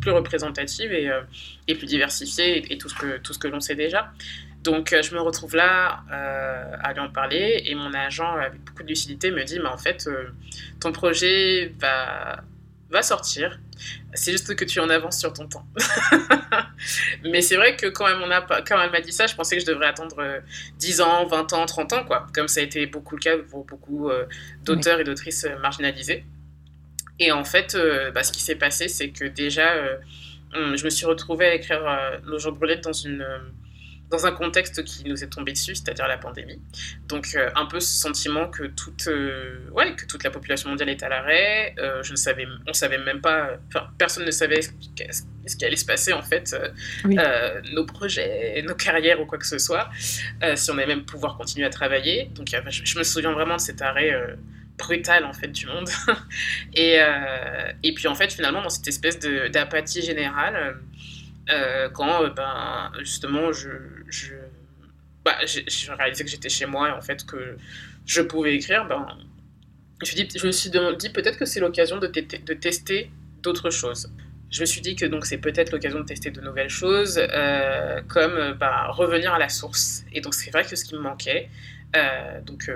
[0.00, 1.20] plus représentative et, euh,
[1.68, 4.10] et, plus diversifiée et, tout ce que, tout ce que l'on sait déjà.
[4.62, 8.88] Donc je me retrouve là à lui en parler et mon agent, avec beaucoup de
[8.88, 10.08] lucidité, me dit, mais en fait,
[10.78, 12.44] ton projet va,
[12.90, 13.58] va sortir.
[14.14, 15.66] C'est juste que tu en avances sur ton temps.
[17.24, 19.86] Mais c'est vrai que quand elle, quand m'a dit ça, je pensais que je devrais
[19.86, 20.42] attendre
[20.78, 22.26] 10 euh, ans, 20 ans, 30 ans, quoi.
[22.34, 24.26] Comme ça a été beaucoup le cas pour beaucoup euh,
[24.62, 26.24] d'auteurs et d'autrices euh, marginalisés.
[27.18, 27.76] Et en fait,
[28.14, 29.70] bah, ce qui s'est passé, c'est que déjà,
[30.54, 33.24] je me suis retrouvée à écrire Nos jours brûlés dans une
[34.12, 36.60] dans un contexte qui nous est tombé dessus, c'est-à-dire la pandémie.
[37.08, 39.08] Donc un peu ce sentiment que toute,
[39.72, 41.74] ouais, que toute la population mondiale est à l'arrêt.
[42.02, 45.84] je ne savais, on savait même pas, enfin personne ne savait ce qui, allait se
[45.84, 46.54] passer en fait,
[47.72, 49.90] nos projets, nos carrières ou quoi que ce soit,
[50.54, 52.30] si on allait même pouvoir continuer à travailler.
[52.34, 54.12] Donc je, je, me souviens vraiment de cet arrêt
[54.78, 55.88] brutal en fait du monde.
[56.74, 60.78] et, euh, et puis en fait finalement dans cette espèce d'apathie générale,
[61.50, 63.68] euh, quand euh, ben, justement je,
[64.12, 64.34] je,
[65.24, 67.56] bah, je réalisais que j'étais chez moi et en fait que
[68.06, 69.06] je pouvais écrire, ben,
[70.02, 73.10] je, dis, je me suis dit peut-être que c'est l'occasion de, de, tester
[73.42, 74.10] d'autres choses.
[74.50, 77.20] Je me suis dit que donc c'est peut-être l'occasion de tester de nouvelles choses,
[78.08, 80.04] comme bah, revenir à la source.
[80.12, 81.48] Et donc c'est vrai que ce qui me manquait,
[82.44, 82.68] donc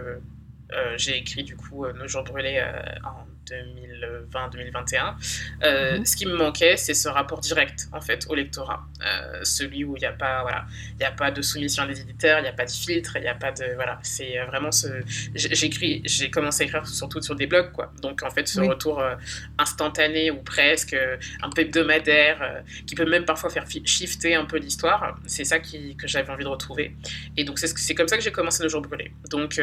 [0.72, 5.14] euh, j'ai écrit du coup euh, Nos jours brûlés euh, en 2020-2021.
[5.62, 6.06] Euh, mhm.
[6.06, 9.96] Ce qui me manquait, c'est ce rapport direct en fait au lectorat, euh, celui où
[9.96, 10.66] il n'y a pas voilà,
[11.00, 13.28] y a pas de soumission des éditeurs, il n'y a pas de filtre, il n'y
[13.28, 14.88] a pas de voilà, c'est vraiment ce.
[15.34, 17.92] J'écris, j'ai commencé à écrire surtout sur des blogs quoi.
[18.02, 19.14] Donc en fait, ce retour euh,
[19.58, 20.96] instantané ou presque,
[21.42, 25.96] un peu hebdomadaire, qui peut même parfois faire shifter un peu l'histoire, c'est ça qui,
[25.96, 26.94] que j'avais envie de retrouver.
[27.36, 29.12] Et donc c'est c'est comme ça que j'ai commencé nos jours brûlés.
[29.30, 29.60] Donc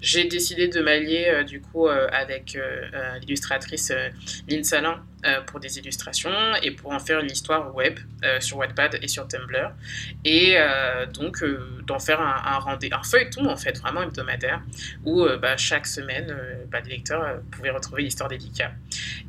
[0.00, 2.56] j'ai décidé de m'allier du coup avec
[3.20, 4.08] l'illustratrice euh,
[4.48, 6.30] Lynn Salin euh, pour des illustrations
[6.62, 9.72] et pour en faire une histoire web euh, sur Wattpad et sur Tumblr.
[10.24, 10.56] Et
[11.12, 11.44] donc
[11.86, 14.62] d'en faire un, un, un, feuilleton en fait vraiment hebdomadaire
[15.04, 16.36] où bah, chaque semaine
[16.70, 18.72] bah, les lecteurs pouvaient retrouver l'histoire d'Elika.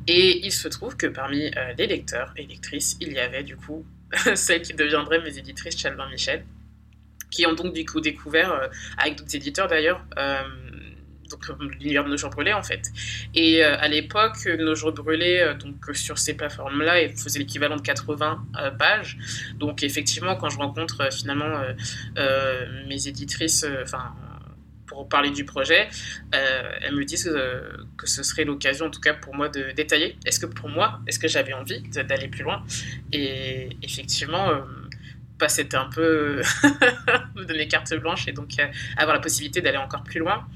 [0.06, 3.84] Et il se trouve que parmi les lecteurs et lectrices, il y avait du coup
[4.34, 6.44] celles qui deviendraient mes éditrices Chalvin Michel
[7.30, 10.04] qui ont donc du coup découvert, avec d'autres éditeurs d'ailleurs,
[11.30, 11.46] donc
[11.78, 12.90] l'univers de nos jours brûlés en fait.
[13.34, 17.82] Et euh, à l'époque, nos jours brûlés, euh, donc sur ces plateformes-là, faisaient l'équivalent de
[17.82, 19.18] 80 euh, pages.
[19.56, 21.60] Donc effectivement, quand je rencontre finalement
[22.88, 24.14] mes éditrices, enfin
[24.86, 25.88] pour parler du projet,
[26.32, 27.32] elles me disent
[27.96, 30.16] que ce serait l'occasion, en tout cas pour moi, de détailler.
[30.26, 32.64] Est-ce que pour moi, est-ce que j'avais envie d'aller plus loin?
[33.12, 34.50] Et effectivement,
[35.40, 36.42] bah, c'était un peu
[37.34, 38.50] me donner carte blanche et donc
[38.96, 40.46] avoir la possibilité d'aller encore plus loin.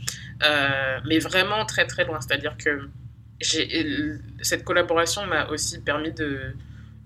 [0.44, 2.20] Euh, mais vraiment très très loin.
[2.20, 2.88] C'est-à-dire que
[4.42, 6.54] cette collaboration m'a aussi permis de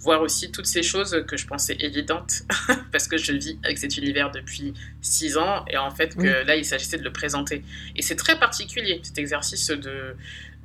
[0.00, 2.42] voir aussi toutes ces choses que je pensais évidentes
[2.92, 6.54] parce que je vis avec cet univers depuis six ans et en fait que là
[6.54, 7.64] il s'agissait de le présenter
[7.96, 10.14] et c'est très particulier cet exercice de,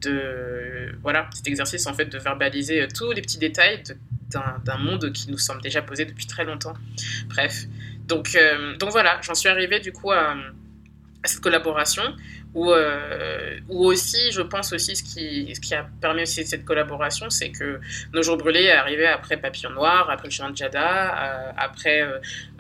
[0.02, 3.82] de voilà cet exercice en fait de verbaliser tous les petits détails
[4.66, 6.74] d'un monde qui nous semble déjà posé depuis très longtemps.
[7.28, 7.66] Bref.
[8.08, 10.32] Donc euh, donc voilà j'en suis arrivée du coup à,
[11.24, 12.04] à cette collaboration
[12.54, 17.50] ou, euh, ou aussi, je pense aussi, ce qui, a permis aussi cette collaboration, c'est
[17.50, 17.80] que
[18.14, 22.08] Nos Jours Brûlés est arrivé après Papillon Noir, après le Chien de Jada, euh, après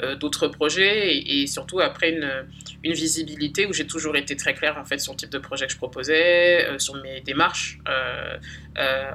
[0.01, 2.45] euh, d'autres projets et, surtout après une,
[2.83, 5.67] une visibilité où j'ai toujours été très claire en fait sur le type de projet
[5.67, 7.79] que je proposais, sur mes démarches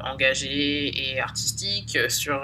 [0.04, 2.40] engagées et artistiques, sur,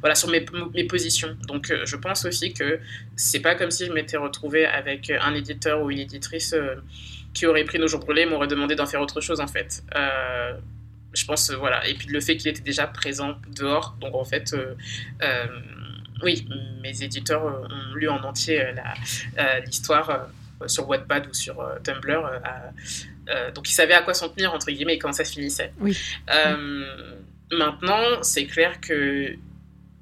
[0.00, 0.44] voilà, sur mes,
[0.74, 1.36] mes positions.
[1.46, 2.80] Donc je pense aussi que
[3.14, 6.54] c'est pas comme si je m'étais retrouvée avec un éditeur ou une éditrice
[7.36, 9.84] qui aurait pris nos jours brûlés m'aurait demandé d'en faire autre chose en fait.
[9.94, 10.54] Euh,
[11.12, 11.86] je pense, euh, voilà.
[11.86, 13.94] Et puis le fait qu'il était déjà présent dehors.
[14.00, 15.46] Donc en fait, euh,
[16.22, 16.48] oui,
[16.82, 18.64] mes éditeurs ont lu en entier
[19.66, 20.28] l'histoire
[20.66, 22.40] sur Wattpad ou sur Tumblr.
[23.54, 25.72] donc ils savaient à quoi s'en tenir, entre guillemets, et comment ça se finissait.
[25.78, 25.96] Oui.
[27.52, 29.36] Maintenant, c'est clair que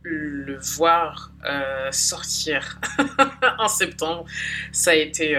[0.04, 1.32] le voir
[1.90, 2.78] sortir
[3.58, 4.24] en septembre,
[4.70, 5.36] ça a été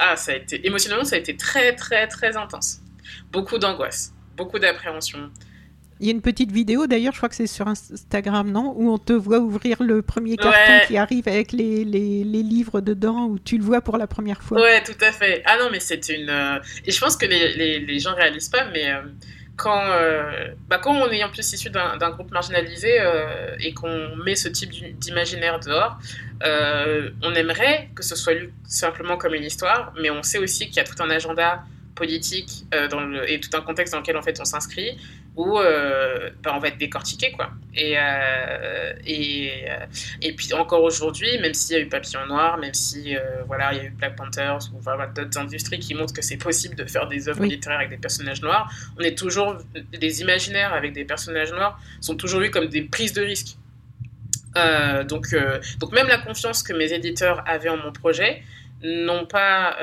[0.00, 2.80] ah, ça a été émotionnellement, ça a été très très très intense.
[3.30, 5.30] Beaucoup d'angoisse, beaucoup d'appréhension.
[6.00, 8.90] Il y a une petite vidéo d'ailleurs, je crois que c'est sur Instagram, non Où
[8.90, 13.26] on te voit ouvrir le premier carton qui arrive avec les, les, les, livres dedans,
[13.26, 14.62] où tu le vois pour la première fois.
[14.62, 15.42] Ouais, tout à fait.
[15.44, 16.30] Ah non, mais c'est une.
[16.30, 19.02] Euh, et je pense que les, les, les gens réalisent pas, mais euh,
[19.60, 24.16] quand, euh, bah, quand on est en plus issu d'un groupe marginalisé euh, et qu'on
[24.16, 25.98] met ce type d'imaginaire dehors,
[26.42, 30.68] euh, on aimerait que ce soit lu simplement comme une histoire, mais on sait aussi
[30.68, 31.62] qu'il y a tout un agenda
[31.94, 32.64] politique
[33.28, 34.98] et tout un contexte dans lequel en fait on s'inscrit
[35.36, 37.50] où euh, bah, on va être décortiqué quoi.
[37.74, 39.86] Et, euh, et, euh,
[40.20, 43.14] et puis encore aujourd'hui, même s'il y a eu Papillon Noir, même si
[43.46, 46.36] voilà il y a eu Black Panthers ou voilà, d'autres industries qui montrent que c'est
[46.36, 49.56] possible de faire des œuvres littéraires avec des personnages noirs, on est toujours
[49.92, 53.56] les imaginaires avec des personnages noirs sont toujours vus comme des prises de risque.
[55.08, 55.34] donc,
[55.78, 58.42] donc même la confiance que mes éditeurs avaient en mon projet
[58.82, 59.76] n'ont pas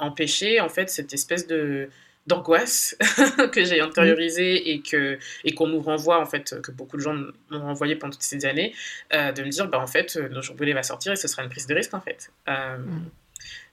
[0.00, 1.88] empêché en fait cette espèce de
[2.26, 2.96] d'angoisse
[3.52, 7.14] que j'ai intériorisé et que et qu'on nous renvoie en fait que beaucoup de gens
[7.14, 8.74] m'ont renvoyé pendant toutes ces années
[9.12, 11.50] de me dire bah en fait nos jours brûlés va sortir et ce sera une
[11.50, 12.30] prise de risque en fait.
[12.48, 13.08] Mm.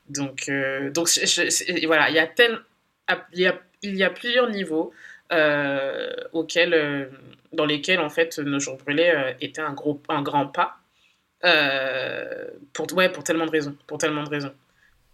[0.10, 0.52] donc
[0.92, 1.08] donc
[1.86, 2.60] voilà il y a tel
[3.34, 4.94] il y a, il y a plusieurs niveaux
[6.34, 7.10] auxquels
[7.54, 10.78] dans lesquels en fait nos jours brûlés étaient un gros un grand pas
[12.74, 14.54] pour ouais pour tellement de raisons pour tellement de raisons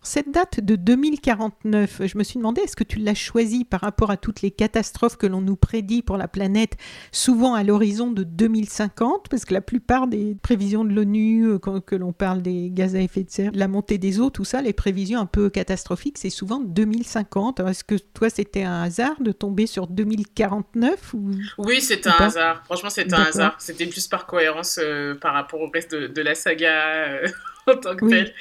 [0.04, 4.10] cette date de 2049, je me suis demandé, est-ce que tu l'as choisie par rapport
[4.10, 6.78] à toutes les catastrophes que l'on nous prédit pour la planète,
[7.12, 11.82] souvent à l'horizon de 2050 Parce que la plupart des prévisions de l'ONU, euh, quand
[11.82, 14.62] que l'on parle des gaz à effet de serre, la montée des eaux, tout ça,
[14.62, 17.60] les prévisions un peu catastrophiques, c'est souvent 2050.
[17.60, 21.32] Est-ce que toi, c'était un hasard de tomber sur 2049 ou...
[21.58, 22.64] Oui, c'était un hasard.
[22.66, 23.56] Franchement, c'était un hasard.
[23.60, 27.08] C'était plus par cohérence euh, par rapport au reste de, la saga.
[27.08, 27.28] Euh,
[27.68, 28.34] en tant que tel.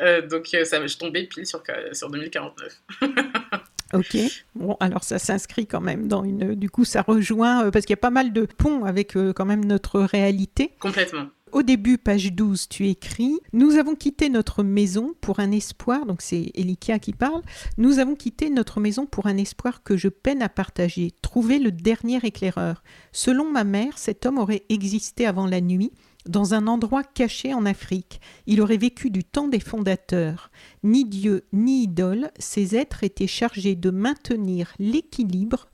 [0.00, 2.82] Euh, donc, euh, ça, je tombais pile sur, sur 2049.
[3.92, 4.16] Ok,
[4.56, 6.56] bon, alors ça s'inscrit quand même dans une.
[6.56, 7.66] Du coup, ça rejoint.
[7.66, 10.72] Euh, parce qu'il y a pas mal de ponts avec quand même notre réalité.
[10.80, 11.26] Complètement.
[11.54, 16.04] Au début, page 12, tu écris Nous avons quitté notre maison pour un espoir.
[16.04, 17.42] Donc, c'est Elikia qui parle.
[17.78, 21.12] Nous avons quitté notre maison pour un espoir que je peine à partager.
[21.22, 22.82] Trouver le dernier éclaireur.
[23.12, 25.92] Selon ma mère, cet homme aurait existé avant la nuit
[26.26, 28.20] dans un endroit caché en Afrique.
[28.46, 30.50] Il aurait vécu du temps des fondateurs.
[30.82, 35.68] Ni Dieu ni idole, ces êtres étaient chargés de maintenir l'équilibre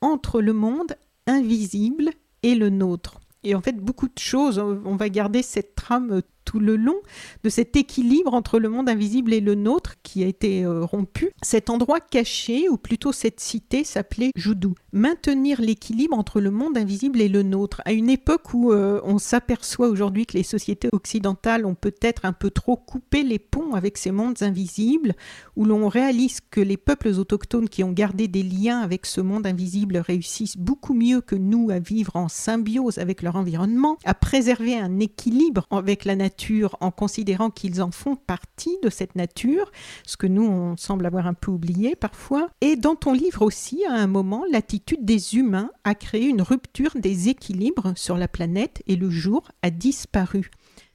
[0.00, 2.10] entre le monde invisible
[2.42, 3.20] et le nôtre.
[3.42, 6.96] Et en fait, beaucoup de choses, on va garder cette trame tout le long
[7.44, 11.30] de cet équilibre entre le monde invisible et le nôtre qui a été euh, rompu.
[11.42, 14.74] Cet endroit caché, ou plutôt cette cité, s'appelait Joudou.
[14.92, 19.18] Maintenir l'équilibre entre le monde invisible et le nôtre, à une époque où euh, on
[19.18, 23.96] s'aperçoit aujourd'hui que les sociétés occidentales ont peut-être un peu trop coupé les ponts avec
[23.96, 25.14] ces mondes invisibles,
[25.54, 29.46] où l'on réalise que les peuples autochtones qui ont gardé des liens avec ce monde
[29.46, 34.76] invisible réussissent beaucoup mieux que nous à vivre en symbiose avec leur environnement, à préserver
[34.76, 36.39] un équilibre avec la nature
[36.80, 39.70] en considérant qu'ils en font partie de cette nature,
[40.06, 42.48] ce que nous, on semble avoir un peu oublié parfois.
[42.60, 46.92] Et dans ton livre aussi, à un moment, l'attitude des humains a créé une rupture
[46.94, 50.50] des équilibres sur la planète et le jour a disparu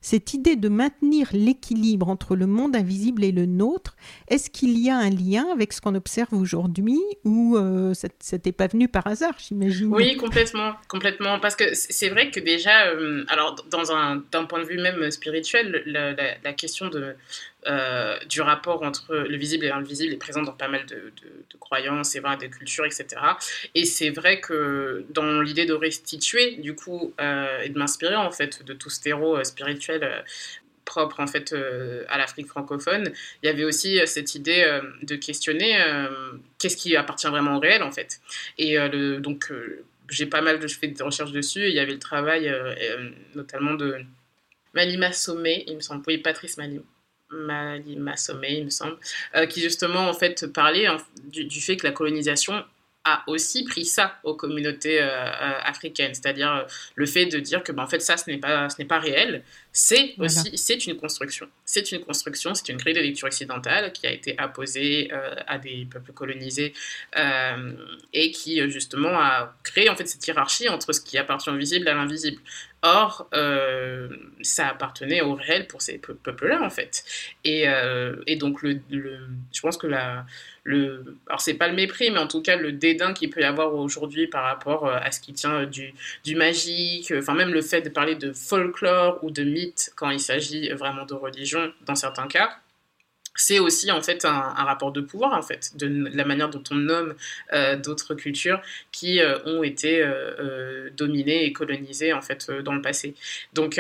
[0.06, 3.96] cette idée de maintenir l'équilibre entre le monde invisible et le nôtre,
[4.28, 8.52] est-ce qu'il y a un lien avec ce qu'on observe aujourd'hui ou euh, ça n'était
[8.52, 9.88] pas venu par hasard, j'imagine?
[9.88, 11.40] Oui, complètement, complètement.
[11.40, 15.10] Parce que c'est vrai que déjà, euh, alors dans un, d'un point de vue même
[15.10, 17.16] spirituel, la question de
[17.68, 21.12] euh, du rapport entre le visible et l'invisible est présent dans pas mal de,
[21.60, 23.08] croyances et de cultures, etc.
[23.74, 28.30] Et c'est vrai que dans l'idée de restituer, du coup, euh, et de m'inspirer en
[28.30, 30.24] fait de tout ce terreau euh, spirituel
[30.86, 31.56] propre en fait
[32.10, 35.84] à l'Afrique francophone, il y avait aussi cette idée de questionner
[36.60, 38.22] qu'est-ce qui appartient vraiment au réel en fait.
[38.60, 38.78] Et
[39.18, 39.52] donc
[40.08, 41.68] j'ai pas mal de, je fais des recherches dessus.
[41.70, 42.54] il y avait le travail
[43.34, 43.98] notamment de
[44.76, 46.84] Malima Sommet, il me semble, oui Patrice Malima
[47.32, 48.98] Malima Sommet, il me semble,
[49.36, 50.88] euh, qui justement en fait parlait
[51.26, 52.64] du, fait que la colonisation
[53.08, 57.72] a aussi pris ça aux communautés euh, euh, africaines, c'est-à-dire le fait de dire que
[57.72, 60.98] ben, en fait ça ce n'est pas ce n'est pas réel, c'est aussi c'est une
[60.98, 65.12] construction, c'est une construction, c'est une grille de lecture occidentale qui a été apposée
[65.46, 66.74] à des peuples colonisés
[68.14, 71.88] et qui justement a créé en fait cette hiérarchie entre ce qui appartient au visible
[71.88, 72.42] à l'invisible.
[72.88, 74.10] Or, euh,
[74.44, 77.04] ça appartenait au réel pour ces peuples-là, en fait.
[77.44, 80.24] Et, euh, donc, le, je pense que la,
[80.64, 83.44] le, alors c'est pas le mépris, mais en tout cas le dédain qu'il peut y
[83.44, 87.64] avoir aujourd'hui par rapport euh, à ce qui tient du, du magique, enfin même le
[87.64, 91.96] fait de parler de folklore ou de mythe quand il s'agit vraiment de religion dans
[91.96, 92.56] certains cas,
[93.36, 94.32] c'est aussi en fait un,
[94.66, 97.14] rapport de pouvoir en fait de, la manière dont on nomme
[97.54, 102.82] euh, d'autres cultures qui euh, ont été euh, dominées et colonisées en fait dans le
[102.82, 103.14] passé.
[103.54, 103.80] Donc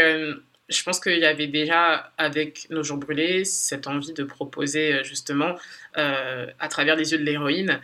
[0.67, 5.55] je pense qu'il y avait déjà avec nos jours brûlés cette envie de proposer justement
[5.93, 7.79] à travers les yeux de l'héroïne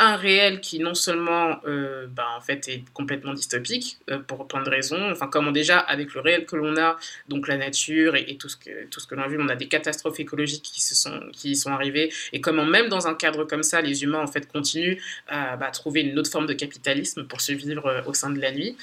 [0.00, 4.62] un réel qui non seulement euh, bah, en fait est complètement dystopique euh, pour plein
[4.62, 6.96] de raisons enfin comment déjà avec le réel que l'on a
[7.28, 9.56] donc la nature et, tout ce que tout ce que l'on a vu on a
[9.56, 13.44] des catastrophes écologiques qui se sont qui sont arrivées et comment même dans un cadre
[13.44, 14.96] comme ça les humains en fait continuent
[15.28, 18.52] à bah, trouver une autre forme de capitalisme pour survivre euh, au sein de la
[18.52, 18.76] nuit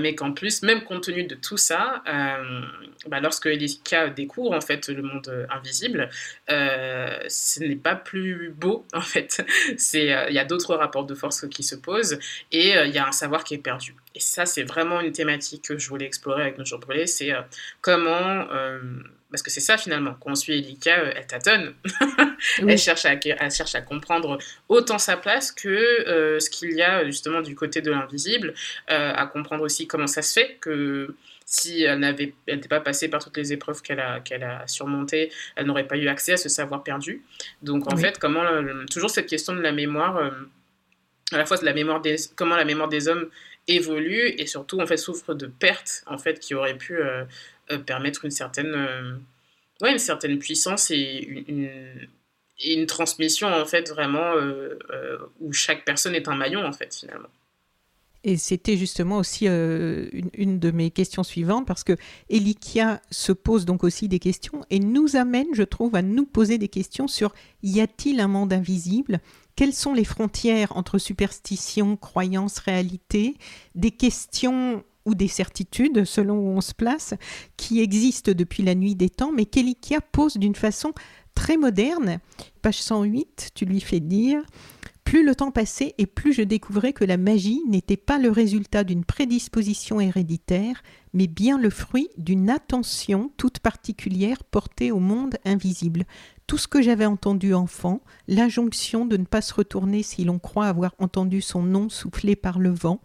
[0.00, 2.02] mais qu'en plus même compte tenu de tout ça
[3.06, 6.08] bah, lorsque Elika découvre en fait le monde invisible
[6.48, 9.44] ce n'est pas plus beau en fait.
[9.76, 12.18] C'est il y a d'autres rapports de force qui se posent
[12.50, 13.96] et euh, il y a un savoir qui est perdu.
[14.14, 17.32] Et ça, c'est vraiment une thématique que je voulais explorer avec nos jours brûlés, c'est
[17.32, 17.40] euh,
[17.80, 18.80] comment euh,
[19.32, 20.14] parce que c'est ça finalement.
[20.20, 21.74] Quand on suit Elika, elle tâtonne.
[22.58, 26.82] elle, cherche à, elle cherche à comprendre autant sa place que euh, ce qu'il y
[26.82, 28.54] a justement du côté de l'invisible,
[28.90, 31.14] euh, à comprendre aussi comment ça se fait que
[31.52, 35.30] si elle n'avait n'était pas passée par toutes les épreuves qu'elle a, qu'elle a surmontées,
[35.54, 37.22] elle n'aurait pas eu accès à ce savoir perdu.
[37.62, 38.44] Donc en fait, comment
[38.90, 40.32] toujours cette question de la mémoire,
[41.30, 43.28] à la fois de la mémoire des, comment la mémoire des hommes
[43.68, 46.98] évolue et surtout en fait souffre de pertes en fait qui auraient pu
[47.70, 49.16] euh, permettre une certaine, euh,
[49.80, 51.70] ouais, une certaine puissance et une,
[52.64, 54.76] une, transmission en fait vraiment euh,
[55.40, 57.28] où chaque personne est un maillon en fait finalement.
[58.24, 61.96] Et c'était justement aussi une, une, de mes questions suivantes, parce que
[62.28, 66.58] Elikia se pose donc aussi des questions et nous amène, je trouve, à nous poser
[66.58, 69.20] des questions sur y a-t-il un monde invisible?
[69.56, 73.36] Quelles sont les frontières entre superstition, croyance, réalité?
[73.74, 77.14] Des questions ou des certitudes, selon où on se place,
[77.56, 80.92] qui existent depuis la nuit des temps, mais qu'Elikia pose d'une façon
[81.34, 82.18] très moderne.
[82.62, 84.42] Page 108, tu lui fais dire
[85.04, 88.84] Plus le temps passait et plus je découvrais que la magie n'était pas le résultat
[88.84, 96.04] d'une prédisposition héréditaire, mais bien le fruit d'une attention toute particulière portée au monde invisible.
[96.46, 100.66] Tout ce que j'avais entendu enfant, l'injonction de ne pas se retourner si l'on croit
[100.66, 103.00] avoir entendu son nom soufflé par le vent,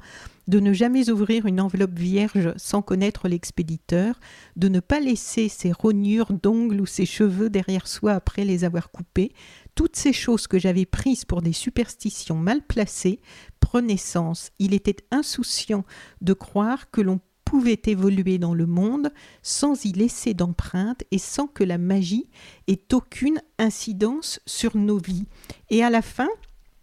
[0.48, 4.20] de ne jamais ouvrir une enveloppe vierge sans connaître l'expéditeur,
[4.56, 8.92] de ne pas laisser ses rognures d'ongles ou ses cheveux derrière soi après les avoir
[8.92, 9.34] coupés,
[9.78, 13.22] toutes ces choses que j'avais prises pour des superstitions mal placées
[13.60, 14.50] prenaient sens.
[14.58, 15.86] Il était insouciant
[16.20, 19.14] de croire que l'on pouvait évoluer dans le monde
[19.44, 22.28] sans y laisser d'empreinte et sans que la magie
[22.68, 25.28] ait aucune incidence sur nos vies.
[25.70, 26.30] Et à la fin,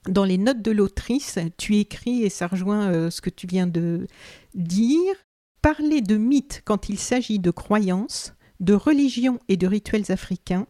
[0.08, 3.66] dans les notes de l'autrice, tu écris, et ça rejoint euh, ce que tu viens
[3.66, 4.06] de
[4.54, 5.16] dire,
[5.62, 10.68] parler de mythes quand il s'agit de croyances, de religions et de rituels africains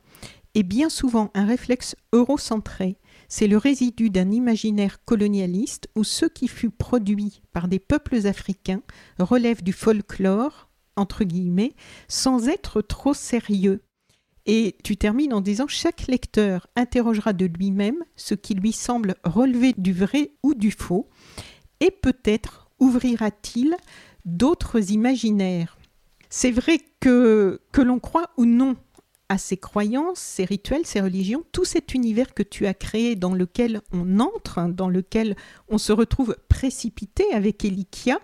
[0.55, 2.99] est bien souvent un réflexe eurocentré.
[3.29, 8.83] C'est le résidu d'un imaginaire colonialiste où ce qui fut produit par des peuples africains
[9.19, 11.75] relève du folklore, entre guillemets,
[12.09, 13.83] sans être trop sérieux.
[14.47, 19.75] Et tu termines en disant chaque lecteur interrogera de lui-même ce qui lui semble relever
[19.77, 21.09] du vrai ou du faux,
[21.81, 23.75] et peut-être ouvrira-t-il
[24.25, 25.79] d'autres imaginaires.
[26.29, 28.77] C'est vrai que, que l'on croit ou non
[29.35, 33.35] à ces croyances, ces rituels, ces religions, tout cet univers que tu as créé dans
[33.35, 35.35] lequel on entre, dans lequel
[35.69, 38.21] on se retrouve précipité avec Elikia,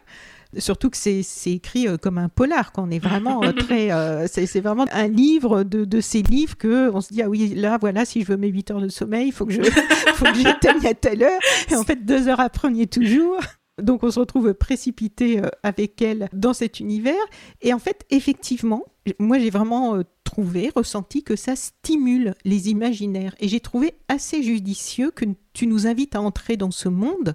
[0.59, 3.92] Surtout que c'est écrit euh, comme un polar, qu'on est vraiment euh, très.
[3.92, 7.55] Euh, c'est vraiment un livre de, de, ces livres que on se dit ah oui
[7.55, 9.62] là voilà si je veux mes 8 heures de sommeil, il faut que je
[10.14, 11.40] faut que j'éteigne à telle heure.
[11.70, 13.38] Et en fait deux heures après on y est toujours.
[13.83, 17.14] Donc on se retrouve précipité avec elle dans cet univers.
[17.61, 18.85] Et en fait effectivement,
[19.19, 23.35] moi j'ai vraiment trouvé, ressenti que ça stimule les imaginaires.
[23.40, 27.35] Et j'ai trouvé assez judicieux que tu nous invites à entrer dans ce monde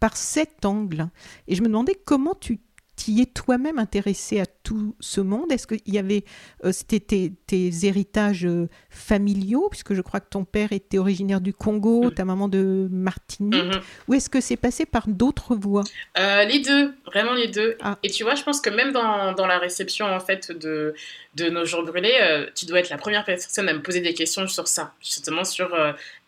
[0.00, 1.10] par cet angle.
[1.46, 2.58] Et je me demandais comment tu
[3.00, 5.50] t'y es toi-même intéressé à tout ce monde?
[5.50, 6.24] Est-ce qu'il y avait,
[6.64, 7.00] euh, c'était
[7.46, 12.14] tes, héritages euh, familiaux, puisque je crois que ton père était originaire du Congo, mm.
[12.14, 13.82] ta maman de Martinique, mm-hmm.
[14.08, 15.84] ou est-ce que c'est passé par d'autres voies?
[16.18, 17.78] Euh, Les deux, vraiment les deux.
[17.80, 17.96] Ah.
[18.02, 20.94] Et tu vois, je pense que même dans, dans, la réception en fait de,
[21.36, 24.46] de nos jours brûlés, tu dois être la première personne à me poser des questions
[24.46, 25.74] sur ça, justement sur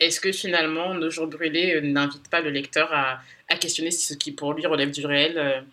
[0.01, 4.33] est-ce que finalement nos jours brûlés n'invitent pas le lecteur à à questionner ce qui
[4.33, 5.65] pour lui relève du réel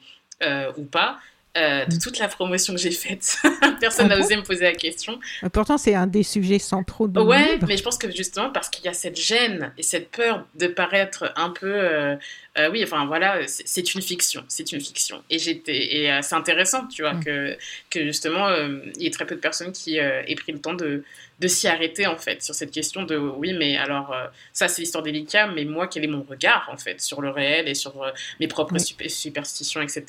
[0.43, 1.19] euh, euh, ou pas.
[1.58, 1.99] Euh, de mm.
[1.99, 3.38] toute la promotion que j'ai faite,
[3.80, 5.19] personne n'a osé me poser la question.
[5.52, 7.65] Pourtant, c'est un des sujets centraux de Ouais, livre.
[7.67, 10.67] mais je pense que justement parce qu'il y a cette gêne et cette peur de
[10.67, 12.17] paraître un peu
[12.60, 15.23] euh, oui, enfin voilà, c'est une fiction, c'est une fiction.
[15.30, 17.23] Et et euh, c'est intéressant, tu vois, mm.
[17.23, 17.58] que,
[17.89, 20.73] que justement, euh, il y ait très peu de personnes qui aient pris le temps
[20.73, 21.04] de,
[21.39, 24.15] de s'y arrêter en fait sur cette question de oui, mais alors
[24.54, 27.67] ça c'est l'histoire d'Elika, mais moi quel est mon regard en fait sur le réel
[27.67, 27.93] et sur
[28.39, 30.04] mes propres superstitions, etc.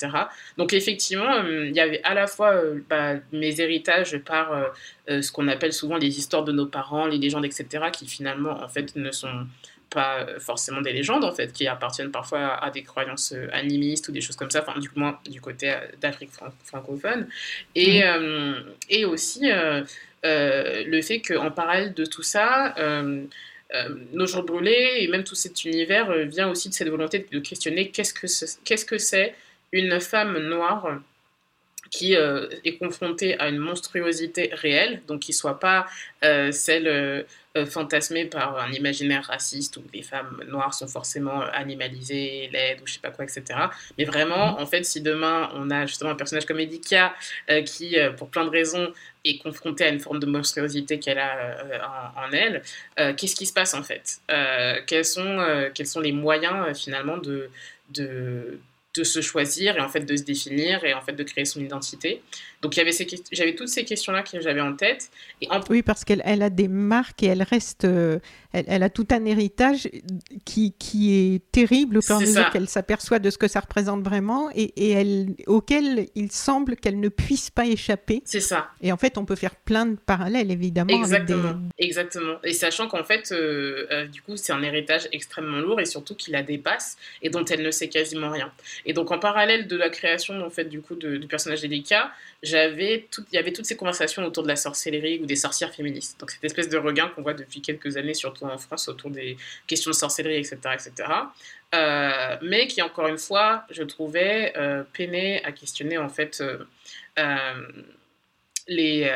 [0.57, 4.73] Donc effectivement, il y avait à la fois bah, mes héritages par
[5.07, 8.67] ce qu'on appelle souvent les histoires de nos parents, les légendes, etc., qui finalement en
[8.67, 9.45] fait ne sont
[9.91, 14.11] pas forcément des légendes en fait, qui appartiennent parfois à des croyances euh, animistes ou
[14.11, 16.31] des choses comme ça, enfin du moins du côté euh, d'Afrique
[16.63, 17.27] francophone.
[17.75, 19.51] Et, euh, et aussi
[20.23, 22.75] le fait qu'en parallèle de tout ça,
[24.13, 27.89] nos jours brûlés et même tout cet univers vient aussi de cette volonté de questionner
[27.89, 28.27] qu'est-ce que
[28.63, 29.35] qu'est-ce que c'est
[29.71, 30.99] une femme noire
[31.91, 35.85] qui est confrontée à une monstruosité réelle, donc qui soit pas
[36.21, 37.25] celle
[37.57, 42.87] euh, fantasmé par un imaginaire raciste où les femmes noires sont forcément animalisées, laides ou
[42.87, 43.43] je sais pas quoi, etc.
[43.97, 44.63] Mais vraiment, mhm.
[44.63, 47.13] en fait, si demain on a justement un personnage comme Edika
[47.49, 48.93] euh, qui, euh, pour plein de raisons,
[49.25, 51.57] est confronté à une forme de monstruosité qu'elle a
[52.15, 52.63] en, elle,
[53.17, 54.19] qu'est-ce qui se passe en fait?
[54.87, 57.51] Quels, sont, quels sont les moyens finalement de,
[57.91, 58.59] de,
[58.93, 61.61] de se choisir et en fait de se définir et en fait de créer son
[61.61, 62.21] identité.
[62.61, 65.09] Donc j'avais toutes ces questions-là que j'avais en tête.
[65.41, 68.19] Et Oui, parce qu'elle elle a des marques et elle reste, euh,
[68.53, 69.89] elle, a tout un héritage
[70.45, 73.61] qui, qui est terrible au fur et à mesure qu'elle s'aperçoit de ce que ça
[73.61, 78.21] représente vraiment et, et elle, auquel il semble qu'elle ne puisse pas échapper.
[78.25, 78.69] C'est ça.
[78.81, 80.93] Et en fait, on peut faire plein de parallèles, évidemment.
[80.93, 81.55] Exactement.
[81.77, 82.35] Exactement.
[82.43, 86.15] Et sachant qu'en fait, euh, euh, du coup, c'est un héritage extrêmement lourd et surtout
[86.15, 88.51] qui la dépasse et dont elle ne sait quasiment rien.
[88.85, 92.11] Et donc, en parallèle de la création, en fait, du coup, du personnage délicat,
[92.43, 95.73] j'avais tout, il y avait toutes ces conversations autour de la sorcellerie ou des sorcières
[95.73, 96.19] féministes.
[96.19, 98.13] Donc cette espèce de regain qu'on voit depuis quelques années,
[98.49, 99.37] en France, autour des
[99.67, 101.09] questions de sorcellerie, etc., etc.
[101.73, 107.53] Euh, mais qui encore une fois, je trouvais euh, peiné à questionner en fait euh,
[108.67, 109.09] les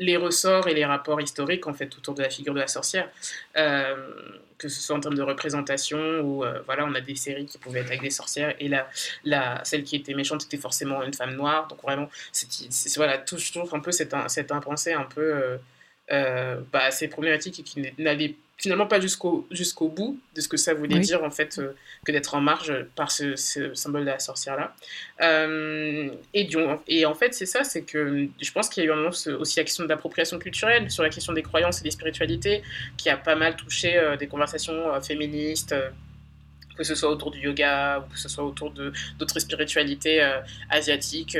[0.00, 3.08] les ressorts et les rapports historiques en fait autour de la figure de la sorcière,
[3.58, 3.94] euh,
[4.56, 7.58] que ce soit en termes de représentation ou euh, voilà on a des séries qui
[7.58, 8.88] pouvaient être avec des sorcières et la,
[9.24, 13.72] la celle qui était méchante était forcément une femme noire donc vraiment c'est voilà toujours
[13.74, 15.58] un peu cette cette impensée un peu
[16.10, 20.58] euh, bah, assez problématique et qui n'allait finalement pas jusqu'au jusqu'au bout de ce que
[20.58, 21.72] ça voulait dire en fait euh,
[22.04, 23.34] que d'être en marge par ce,
[23.74, 24.74] symbole de la sorcière là
[25.22, 26.48] euh, et,
[26.88, 29.10] et en fait c'est ça c'est que je pense qu'il y a eu un moment
[29.40, 32.62] aussi la question de l'appropriation culturelle sur la question des croyances et des spiritualités
[32.98, 35.74] qui a pas mal touché euh, des conversations féministes
[36.76, 40.22] que ce soit autour du yoga ou que ce soit autour de d'autres spiritualités
[40.70, 41.36] asiatiques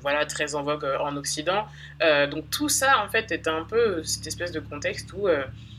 [0.00, 1.66] voilà très en vogue en Occident.
[2.00, 5.28] Donc tout ça en fait est un peu cette espèce de contexte où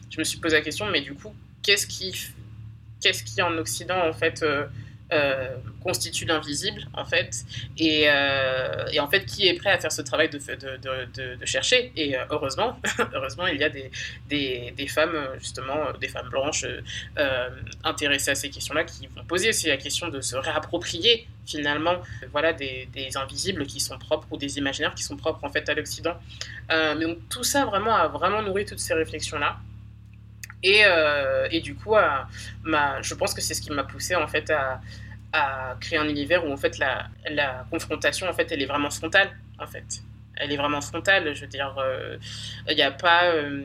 [0.10, 2.14] je me suis posé la question, mais du coup, qu'est-ce qui,
[3.01, 4.66] qu'est-ce qui en Occident, en fait, euh,
[5.12, 7.43] euh, constitue l'invisible, en fait,
[7.82, 11.91] euh, et, en fait, qui est prêt à faire ce travail de, chercher?
[11.95, 12.80] Et heureusement,
[13.14, 16.66] heureusement, il y a des, femmes, justement, des femmes blanches
[17.84, 21.95] intéressées à ces questions-là qui vont poser aussi la question de se réapproprier finalement
[22.32, 25.68] voilà des, des, invisibles qui sont propres ou des imaginaires qui sont propres en fait
[25.68, 26.16] à l'Occident.
[26.70, 29.57] mais donc tout ça vraiment a vraiment nourri toutes ces réflexions là.
[30.64, 31.95] Et, euh, et du coup,
[32.64, 34.82] ma, je pense que c'est ce qui m'a poussé en fait à,
[35.32, 38.89] à, créer un univers où en fait la, la, confrontation en fait elle est vraiment
[38.89, 40.01] frontale en fait.
[40.36, 41.34] Elle est vraiment frontale.
[41.36, 42.18] Je veux dire, euh,
[42.70, 43.64] il n'y a pas euh,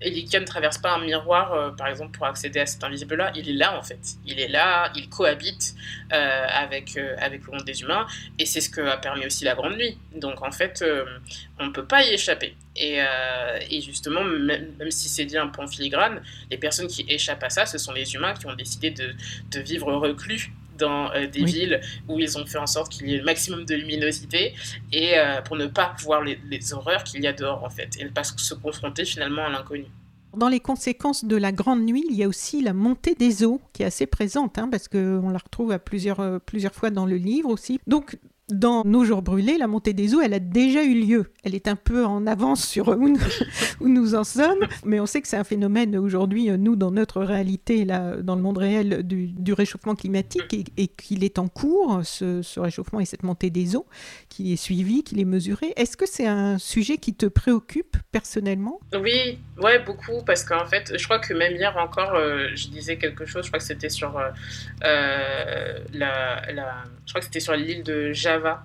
[0.00, 3.32] Elika ne traverse pas un miroir, euh, par exemple, pour accéder à cet invisible-là.
[3.34, 3.98] Il est là, en fait.
[4.24, 5.74] Il est là, il cohabite
[6.12, 8.06] euh, avec, euh, avec le monde des humains,
[8.38, 9.98] et c'est ce que a permis aussi la Grande Nuit.
[10.14, 10.84] Donc, en fait,
[11.58, 12.56] on ne peut pas y échapper.
[12.76, 13.00] Et,
[13.70, 17.50] et justement, même, si c'est dit un peu en filigrane, les personnes qui échappent à
[17.50, 19.14] ça, ce sont les humains qui ont décidé de,
[19.50, 23.18] de vivre reclus dans des villes où ils ont fait en sorte qu'il y ait
[23.18, 24.54] le maximum de luminosité
[24.92, 25.14] et
[25.44, 28.10] pour ne pas voir les, les horreurs qu'il y a dehors en fait et ne
[28.10, 29.86] pas se confronter finalement à l'inconnu.
[30.36, 33.60] Dans les conséquences de la grande nuit, il y a aussi la montée des eaux
[33.72, 37.06] qui est assez présente, hein, parce qu'on la retrouve à plusieurs, euh, plusieurs fois dans
[37.06, 37.80] le livre aussi.
[37.86, 38.18] Donc,
[38.50, 41.32] dans Nos jours brûlés, la montée des eaux, elle a déjà eu lieu.
[41.44, 43.08] Elle est un peu en avance sur où
[43.88, 47.84] nous, en sommes, mais on sait que c'est un phénomène aujourd'hui, nous, dans notre réalité,
[47.84, 53.00] là, dans le monde réel du, réchauffement climatique, et, qu'il est en cours, ce, réchauffement
[53.00, 53.86] et cette montée des eaux,
[54.28, 55.72] qu'il est suivi, qu'il est mesuré.
[55.76, 58.80] Est-ce que c'est un sujet qui te préoccupe personnellement?
[58.94, 62.96] Oui, ouais, beaucoup, parce qu'en fait, je crois que même hier encore, euh, je disais
[62.96, 64.30] quelque chose, je crois que c'était sur euh,
[64.84, 66.42] euh, la,
[67.08, 68.62] je crois que c'était sur l'île de Java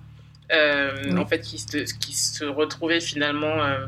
[0.51, 3.87] euh, en fait, qui se, qui se retrouvait finalement euh,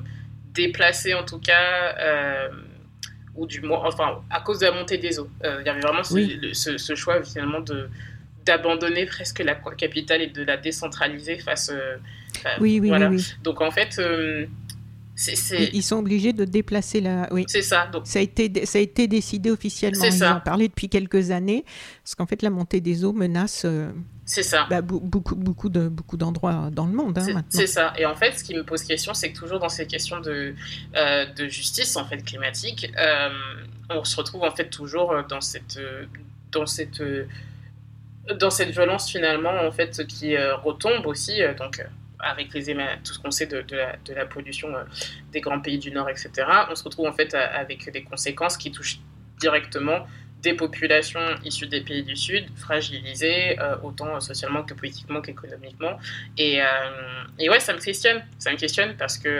[0.54, 2.48] déplacé en tout cas, euh,
[3.36, 5.30] ou du moins, enfin, à cause de la montée des eaux.
[5.44, 7.90] Il y avait vraiment ce, choix finalement de
[8.46, 11.74] d'abandonner presque la capitale et de la décentraliser face.
[12.62, 14.00] oui, oui, oui, Donc en fait.
[15.74, 17.28] Ils sont obligés de déplacer la.
[17.32, 17.44] Oui.
[17.48, 17.88] C'est ça.
[17.88, 18.06] Donc...
[18.06, 20.06] Ça, a été, ça a été décidé officiellement.
[20.06, 20.38] Ils ça.
[20.38, 21.66] en parlé depuis quelques années.
[22.04, 23.66] Parce qu'en fait, la montée des eaux menace
[24.26, 24.66] c'est ça.
[24.70, 27.18] Bah, beaucoup, beaucoup, de, beaucoup d'endroits dans le monde.
[27.18, 27.94] Hein, c'est ça.
[27.96, 30.56] Et en fait, ce qui me pose question, c'est que toujours dans ces questions de,
[30.96, 33.30] euh, de justice en fait, climatique, euh,
[33.92, 35.80] on se retrouve en fait toujours dans cette,
[36.52, 37.04] dans cette,
[38.40, 41.42] dans cette violence finalement en fait, qui euh, retombe aussi.
[41.60, 41.86] donc,
[42.18, 42.74] avec les
[43.04, 44.70] tout ce qu'on sait de, de, la, de, la, pollution
[45.32, 46.32] des grands pays du Nord, etc.,
[46.72, 49.00] on se retrouve en fait avec des conséquences qui touchent
[49.40, 50.08] directement
[50.46, 55.98] des populations issues des pays du Sud, fragilisées, autant socialement que politiquement qu'économiquement.
[56.38, 56.60] Et,
[57.40, 58.24] et, ouais, ça me questionne.
[58.38, 59.34] Ça me questionne parce que,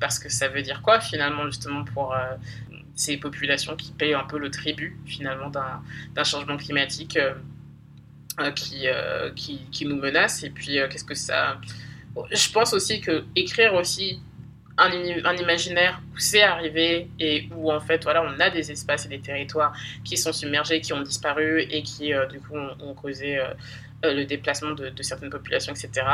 [0.00, 2.16] parce que ça veut dire quoi finalement justement pour
[2.96, 7.18] ces populations qui payent un peu le tribut finalement d'un changement climatique
[8.56, 8.86] qui,
[9.36, 10.42] qui, qui, nous menace.
[10.42, 11.58] Et puis, qu'est-ce que ça
[12.30, 14.20] je pense aussi que écrire aussi
[14.76, 19.08] un, imaginaire où c'est arrivé et où en fait voilà on a des espaces et
[19.08, 19.72] des territoires
[20.04, 23.46] qui sont submergés, qui ont disparu et qui euh, du coup ont, causé euh,
[24.04, 26.06] euh, le déplacement de, certaines populations, etc.,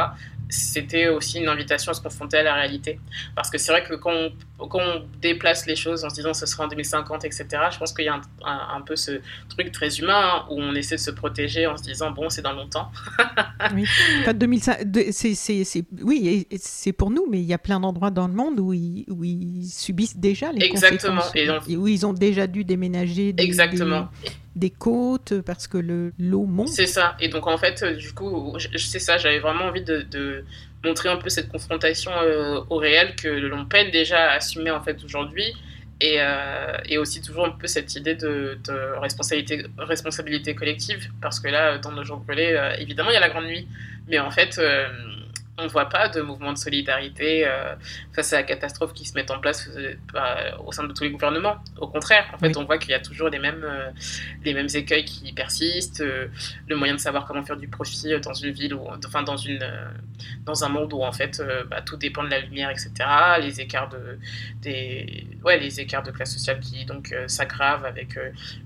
[0.48, 2.98] c'était aussi une invitation à se confronter à la réalité.
[3.34, 4.30] Parce que c'est vrai que quand
[4.60, 8.06] on, déplace les choses en se disant ce sera en 2050, etc., je pense qu'il
[8.06, 11.66] y a un, peu ce truc très humain hein, où on essaie de se protéger
[11.66, 12.90] en se disant bon, c'est dans longtemps.
[13.74, 13.84] oui,
[14.20, 14.78] enfin, 2005,
[15.12, 18.72] c'est, oui, c'est pour nous, mais il y a plein d'endroits dans le monde où
[18.72, 21.20] ils, où ils subissent déjà les Exactement.
[21.20, 21.68] conséquences.
[21.68, 23.34] Et, où ils ont déjà dû déménager.
[23.36, 25.78] Exactement des côtes parce que
[26.18, 26.68] l'eau monte.
[26.68, 27.16] C'est ça.
[27.20, 30.44] Et donc en fait, euh, du coup, c'est ça, j'avais vraiment envie de,
[30.84, 34.82] montrer un peu cette confrontation euh, au réel que l'on peine déjà à assumer en
[34.82, 35.54] fait aujourd'hui.
[36.02, 38.58] Et, euh, et, aussi toujours un peu cette idée de,
[38.98, 41.10] responsabilité, responsabilité collective.
[41.20, 43.68] Parce que là, dans nos jours brûlés, évidemment, il y a la grande nuit.
[44.08, 44.58] Mais en fait,
[45.60, 47.74] on ne voit pas de mouvement de solidarité euh,
[48.14, 51.04] face à la catastrophe qui se met en place euh, bah, au sein de tous
[51.04, 51.56] les gouvernements.
[51.78, 53.90] Au contraire, en fait, on voit qu'il y a toujours les mêmes, euh,
[54.44, 58.52] les mêmes écueils qui persistent, le moyen de savoir comment faire du profit dans une
[58.52, 59.64] ville ou enfin dans une
[60.44, 62.92] dans un monde où en fait bah, tout dépend de la lumière, etc.
[63.40, 64.18] Les écarts de
[64.62, 68.18] des ouais les écarts de classe sociale qui donc s'aggravent avec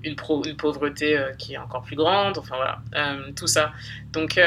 [0.03, 2.39] une, pro, une pauvreté qui est encore plus grande.
[2.39, 2.79] Enfin voilà,
[3.35, 3.73] tout ça.
[4.13, 4.39] Donc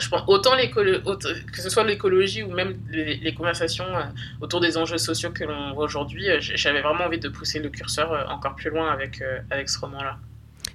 [0.00, 4.02] je pense autant que ce soit l'écologie ou même les, conversations euh,
[4.40, 7.68] autour des enjeux sociaux que l'on voit aujourd'hui, euh, j'avais vraiment envie de pousser le
[7.68, 10.18] curseur euh, encore plus loin avec, avec ce roman-là.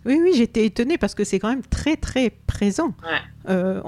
[0.05, 2.93] Oui, oui, j'étais étonnée parce que c'est quand même très, très présent.
[3.47, 3.81] Euh,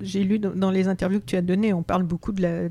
[0.00, 2.68] j'ai lu dans, les interviews que tu as données, on parle beaucoup de la,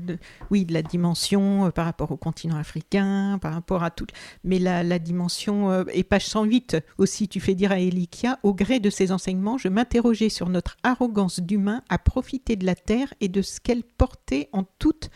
[0.50, 4.06] oui, de la dimension euh, par rapport au continent africain, par rapport à tout.
[4.44, 8.80] Mais la, dimension, euh, et page 108 aussi, tu fais dire à Elikia, au gré
[8.80, 13.28] de ses enseignements, je m'interrogeais sur notre arrogance d'humain à profiter de la terre et
[13.28, 15.10] de ce qu'elle portait en toute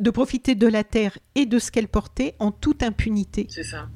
[0.00, 3.46] de profiter de la Terre et de ce qu'elle portait en toute impunité.
[3.50, 3.88] C'est ça.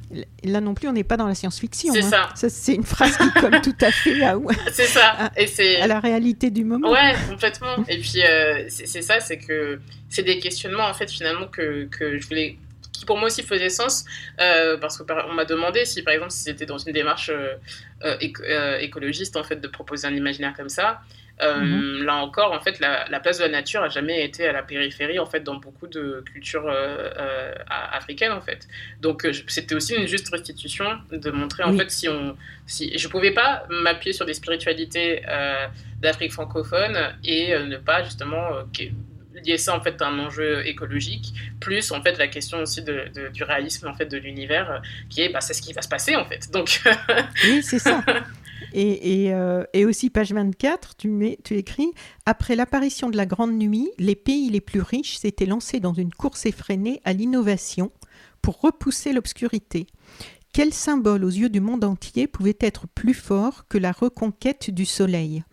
[0.45, 1.93] Là non plus, on n'est pas dans la science-fiction.
[1.93, 2.29] C'est hein.
[2.35, 2.49] ça.
[2.49, 4.37] C'est une phrase qui colle tout à fait à,
[4.73, 5.31] c'est ça.
[5.37, 5.81] Et c'est...
[5.81, 6.91] à la réalité du moment.
[6.91, 7.77] Ouais, complètement.
[7.89, 12.19] et puis, euh, c'est, ça, c'est que c'est des questionnements, en fait, finalement, que, que
[12.19, 12.57] je voulais
[12.93, 14.05] qui pour moi aussi faisait sens
[14.39, 18.77] euh, parce que on m'a demandé si par exemple si c'était dans une démarche euh,
[18.81, 21.01] écologiste en fait de proposer un imaginaire comme ça
[21.41, 22.05] euh, mhm.
[22.05, 25.19] Là encore, en fait, la, place de la nature a jamais été à la périphérie,
[25.19, 28.69] en fait, dans beaucoup de cultures euh, euh, africaines, en fait.
[29.01, 33.33] Donc, c'était aussi une juste restitution de montrer, en fait, si on, si je pouvais
[33.33, 35.23] pas m'appuyer sur des spiritualités
[36.01, 38.51] d'Afrique francophone et ne pas justement
[39.45, 43.09] lier ça en fait à un enjeu écologique, plus en fait la question aussi de,
[43.33, 46.17] du réalisme en fait de l'univers, qui est bah, c'est ce qui va se passer
[46.17, 46.51] en fait.
[46.53, 46.83] Donc
[47.45, 48.05] oui, c'est ça.
[48.75, 51.91] Euh, et, aussi, page 24, tu, mets, tu écris
[52.27, 56.13] Après l'apparition de la Grande Nuit, les pays les plus riches s'étaient lancés dans une
[56.13, 57.91] course effrénée à l'innovation
[58.41, 59.87] pour repousser l'obscurité.
[60.53, 64.85] Quel symbole aux yeux du monde entier pouvait être plus fort que la reconquête du
[64.85, 65.45] soleil?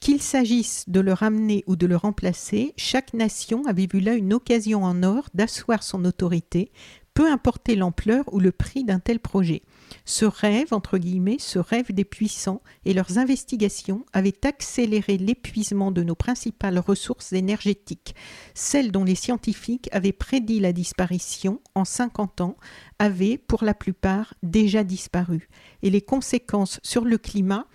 [0.00, 4.32] Qu'il s'agisse de le ramener ou de le remplacer, chaque nation avait vu là une
[4.32, 6.70] occasion en or d'asseoir son autorité,
[7.14, 9.62] peu importe l'ampleur ou le prix d'un tel projet.
[10.04, 16.02] Ce rêve, entre guillemets, ce rêve des puissants et leurs investigations avaient accéléré l'épuisement de
[16.02, 18.14] nos principales ressources énergétiques,
[18.54, 22.56] celles dont les scientifiques avaient prédit la disparition en 50 ans,
[22.98, 25.48] avaient pour la plupart déjà disparu,
[25.82, 27.66] et les conséquences sur le climat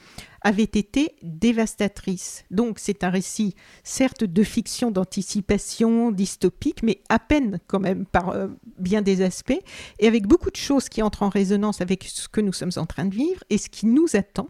[0.44, 2.46] avait été dévastatrice.
[2.52, 8.30] Donc c'est un récit certes de fiction, d'anticipation, dystopique, mais à peine quand même par
[8.30, 9.60] euh, bien des aspects,
[10.00, 12.86] et avec beaucoup de choses qui entrent en résonance avec ce que nous sommes en
[12.86, 14.50] train de vivre et ce qui nous attend.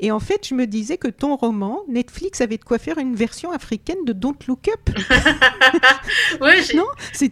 [0.00, 3.14] Et en fait, je me disais que ton roman, Netflix avait de quoi faire une
[3.14, 4.90] version africaine de Don't Look Up.
[6.40, 7.30] ouais, non, c'est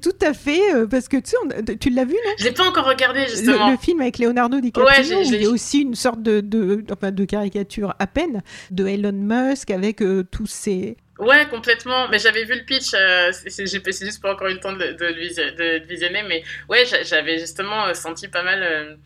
[0.00, 2.32] tout à fait euh, parce que tu sais, tu l'as vu, non?
[2.38, 3.70] Je l'ai pas encore regardé justement.
[3.70, 7.24] Le, film avec Leonardo DiCaprio, il y a aussi une sorte de, de, enfin, de
[7.34, 12.08] caricature à peine de Elon Musk avec euh, tous ces Ouais, complètement.
[12.08, 12.92] Mais j'avais vu le pitch.
[12.94, 17.94] Euh, J'ai juste pas encore eu le temps de, de, visionner, mais ouais, j'avais justement
[17.94, 18.98] senti pas mal.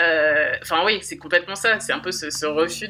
[0.00, 1.80] Euh, enfin, oui, c'est complètement ça.
[1.80, 2.88] C'est un peu ce, refus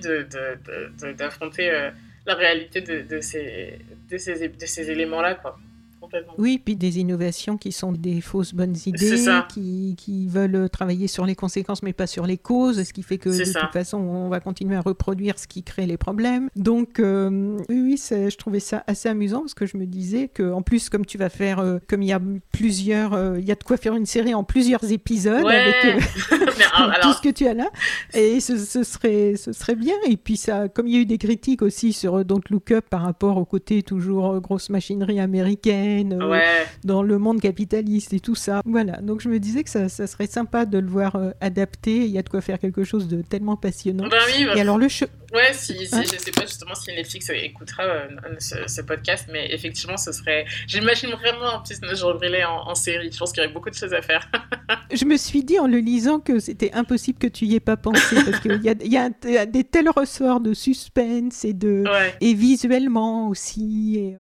[1.17, 1.91] d'affronter euh,
[2.27, 3.79] la réalité de, ces,
[4.11, 5.59] de ces, ces éléments-là, quoi.
[6.07, 6.35] Complètement.
[6.39, 11.27] Oui, puis des innovations qui sont des fausses bonnes idées, qui, qui, veulent travailler sur
[11.27, 14.29] les conséquences mais pas sur les causes, ce qui fait que de toute façon on
[14.29, 16.49] va continuer à reproduire ce qui crée les problèmes.
[16.57, 20.63] Donc euh, oui, je trouvais ça assez amusant parce que je me disais que en
[20.63, 22.21] plus comme tu vas faire, euh, comme il y a
[22.53, 25.75] plusieurs, euh, il y a de quoi faire une série en plusieurs épisodes avec
[27.03, 27.71] tout ce que tu as là,
[28.15, 29.95] et ce, serait, ce serait bien.
[30.09, 32.87] Et puis ça, comme il y a eu des critiques aussi sur Don't Look Up
[32.89, 38.63] par rapport au côté toujours grosse machinerie américaine dans le monde capitaliste et tout ça.
[38.65, 41.97] Voilà, donc je me disais que ça, ça serait sympa de le voir adapté.
[41.97, 44.09] Il y a de quoi faire quelque chose de tellement passionnant.
[44.09, 44.89] Ben oui, et alors le
[45.33, 49.53] Ouais, si, si hein je sais pas justement si Netflix écoutera euh, ce, podcast, mais
[49.53, 50.47] effectivement, ce serait.
[50.67, 53.11] J'imagine vraiment en plus Jean Brûlé en, en série.
[53.13, 54.31] Je pense qu'il y aurait beaucoup de choses à faire.
[54.93, 57.77] je me suis dit en le lisant que c'était impossible que tu y aies pas
[57.77, 61.85] pensé parce qu'il y a, y a des tels ressorts de suspense et de
[62.21, 63.97] et visuellement aussi.
[63.99, 64.17] Et...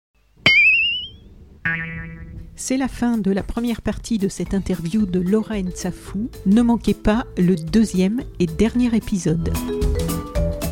[2.55, 6.29] C'est la fin de la première partie de cette interview de Laura Nsafou.
[6.45, 9.51] Ne manquez pas le deuxième et dernier épisode.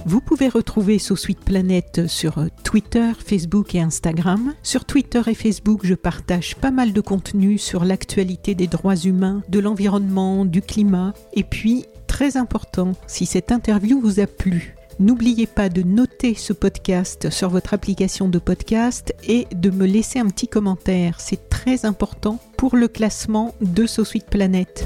[0.06, 4.54] Vous pouvez retrouver So Sweet Planet sur Twitter, Facebook et Instagram.
[4.64, 9.42] Sur Twitter et Facebook, je partage pas mal de contenu sur l'actualité des droits humains,
[9.50, 11.14] de l'environnement, du climat.
[11.34, 16.52] Et puis, très important, si cette interview vous a plu, N'oubliez pas de noter ce
[16.52, 21.22] podcast sur votre application de podcast et de me laisser un petit commentaire.
[21.22, 24.86] C'est très important pour le classement de SoSuite Planet.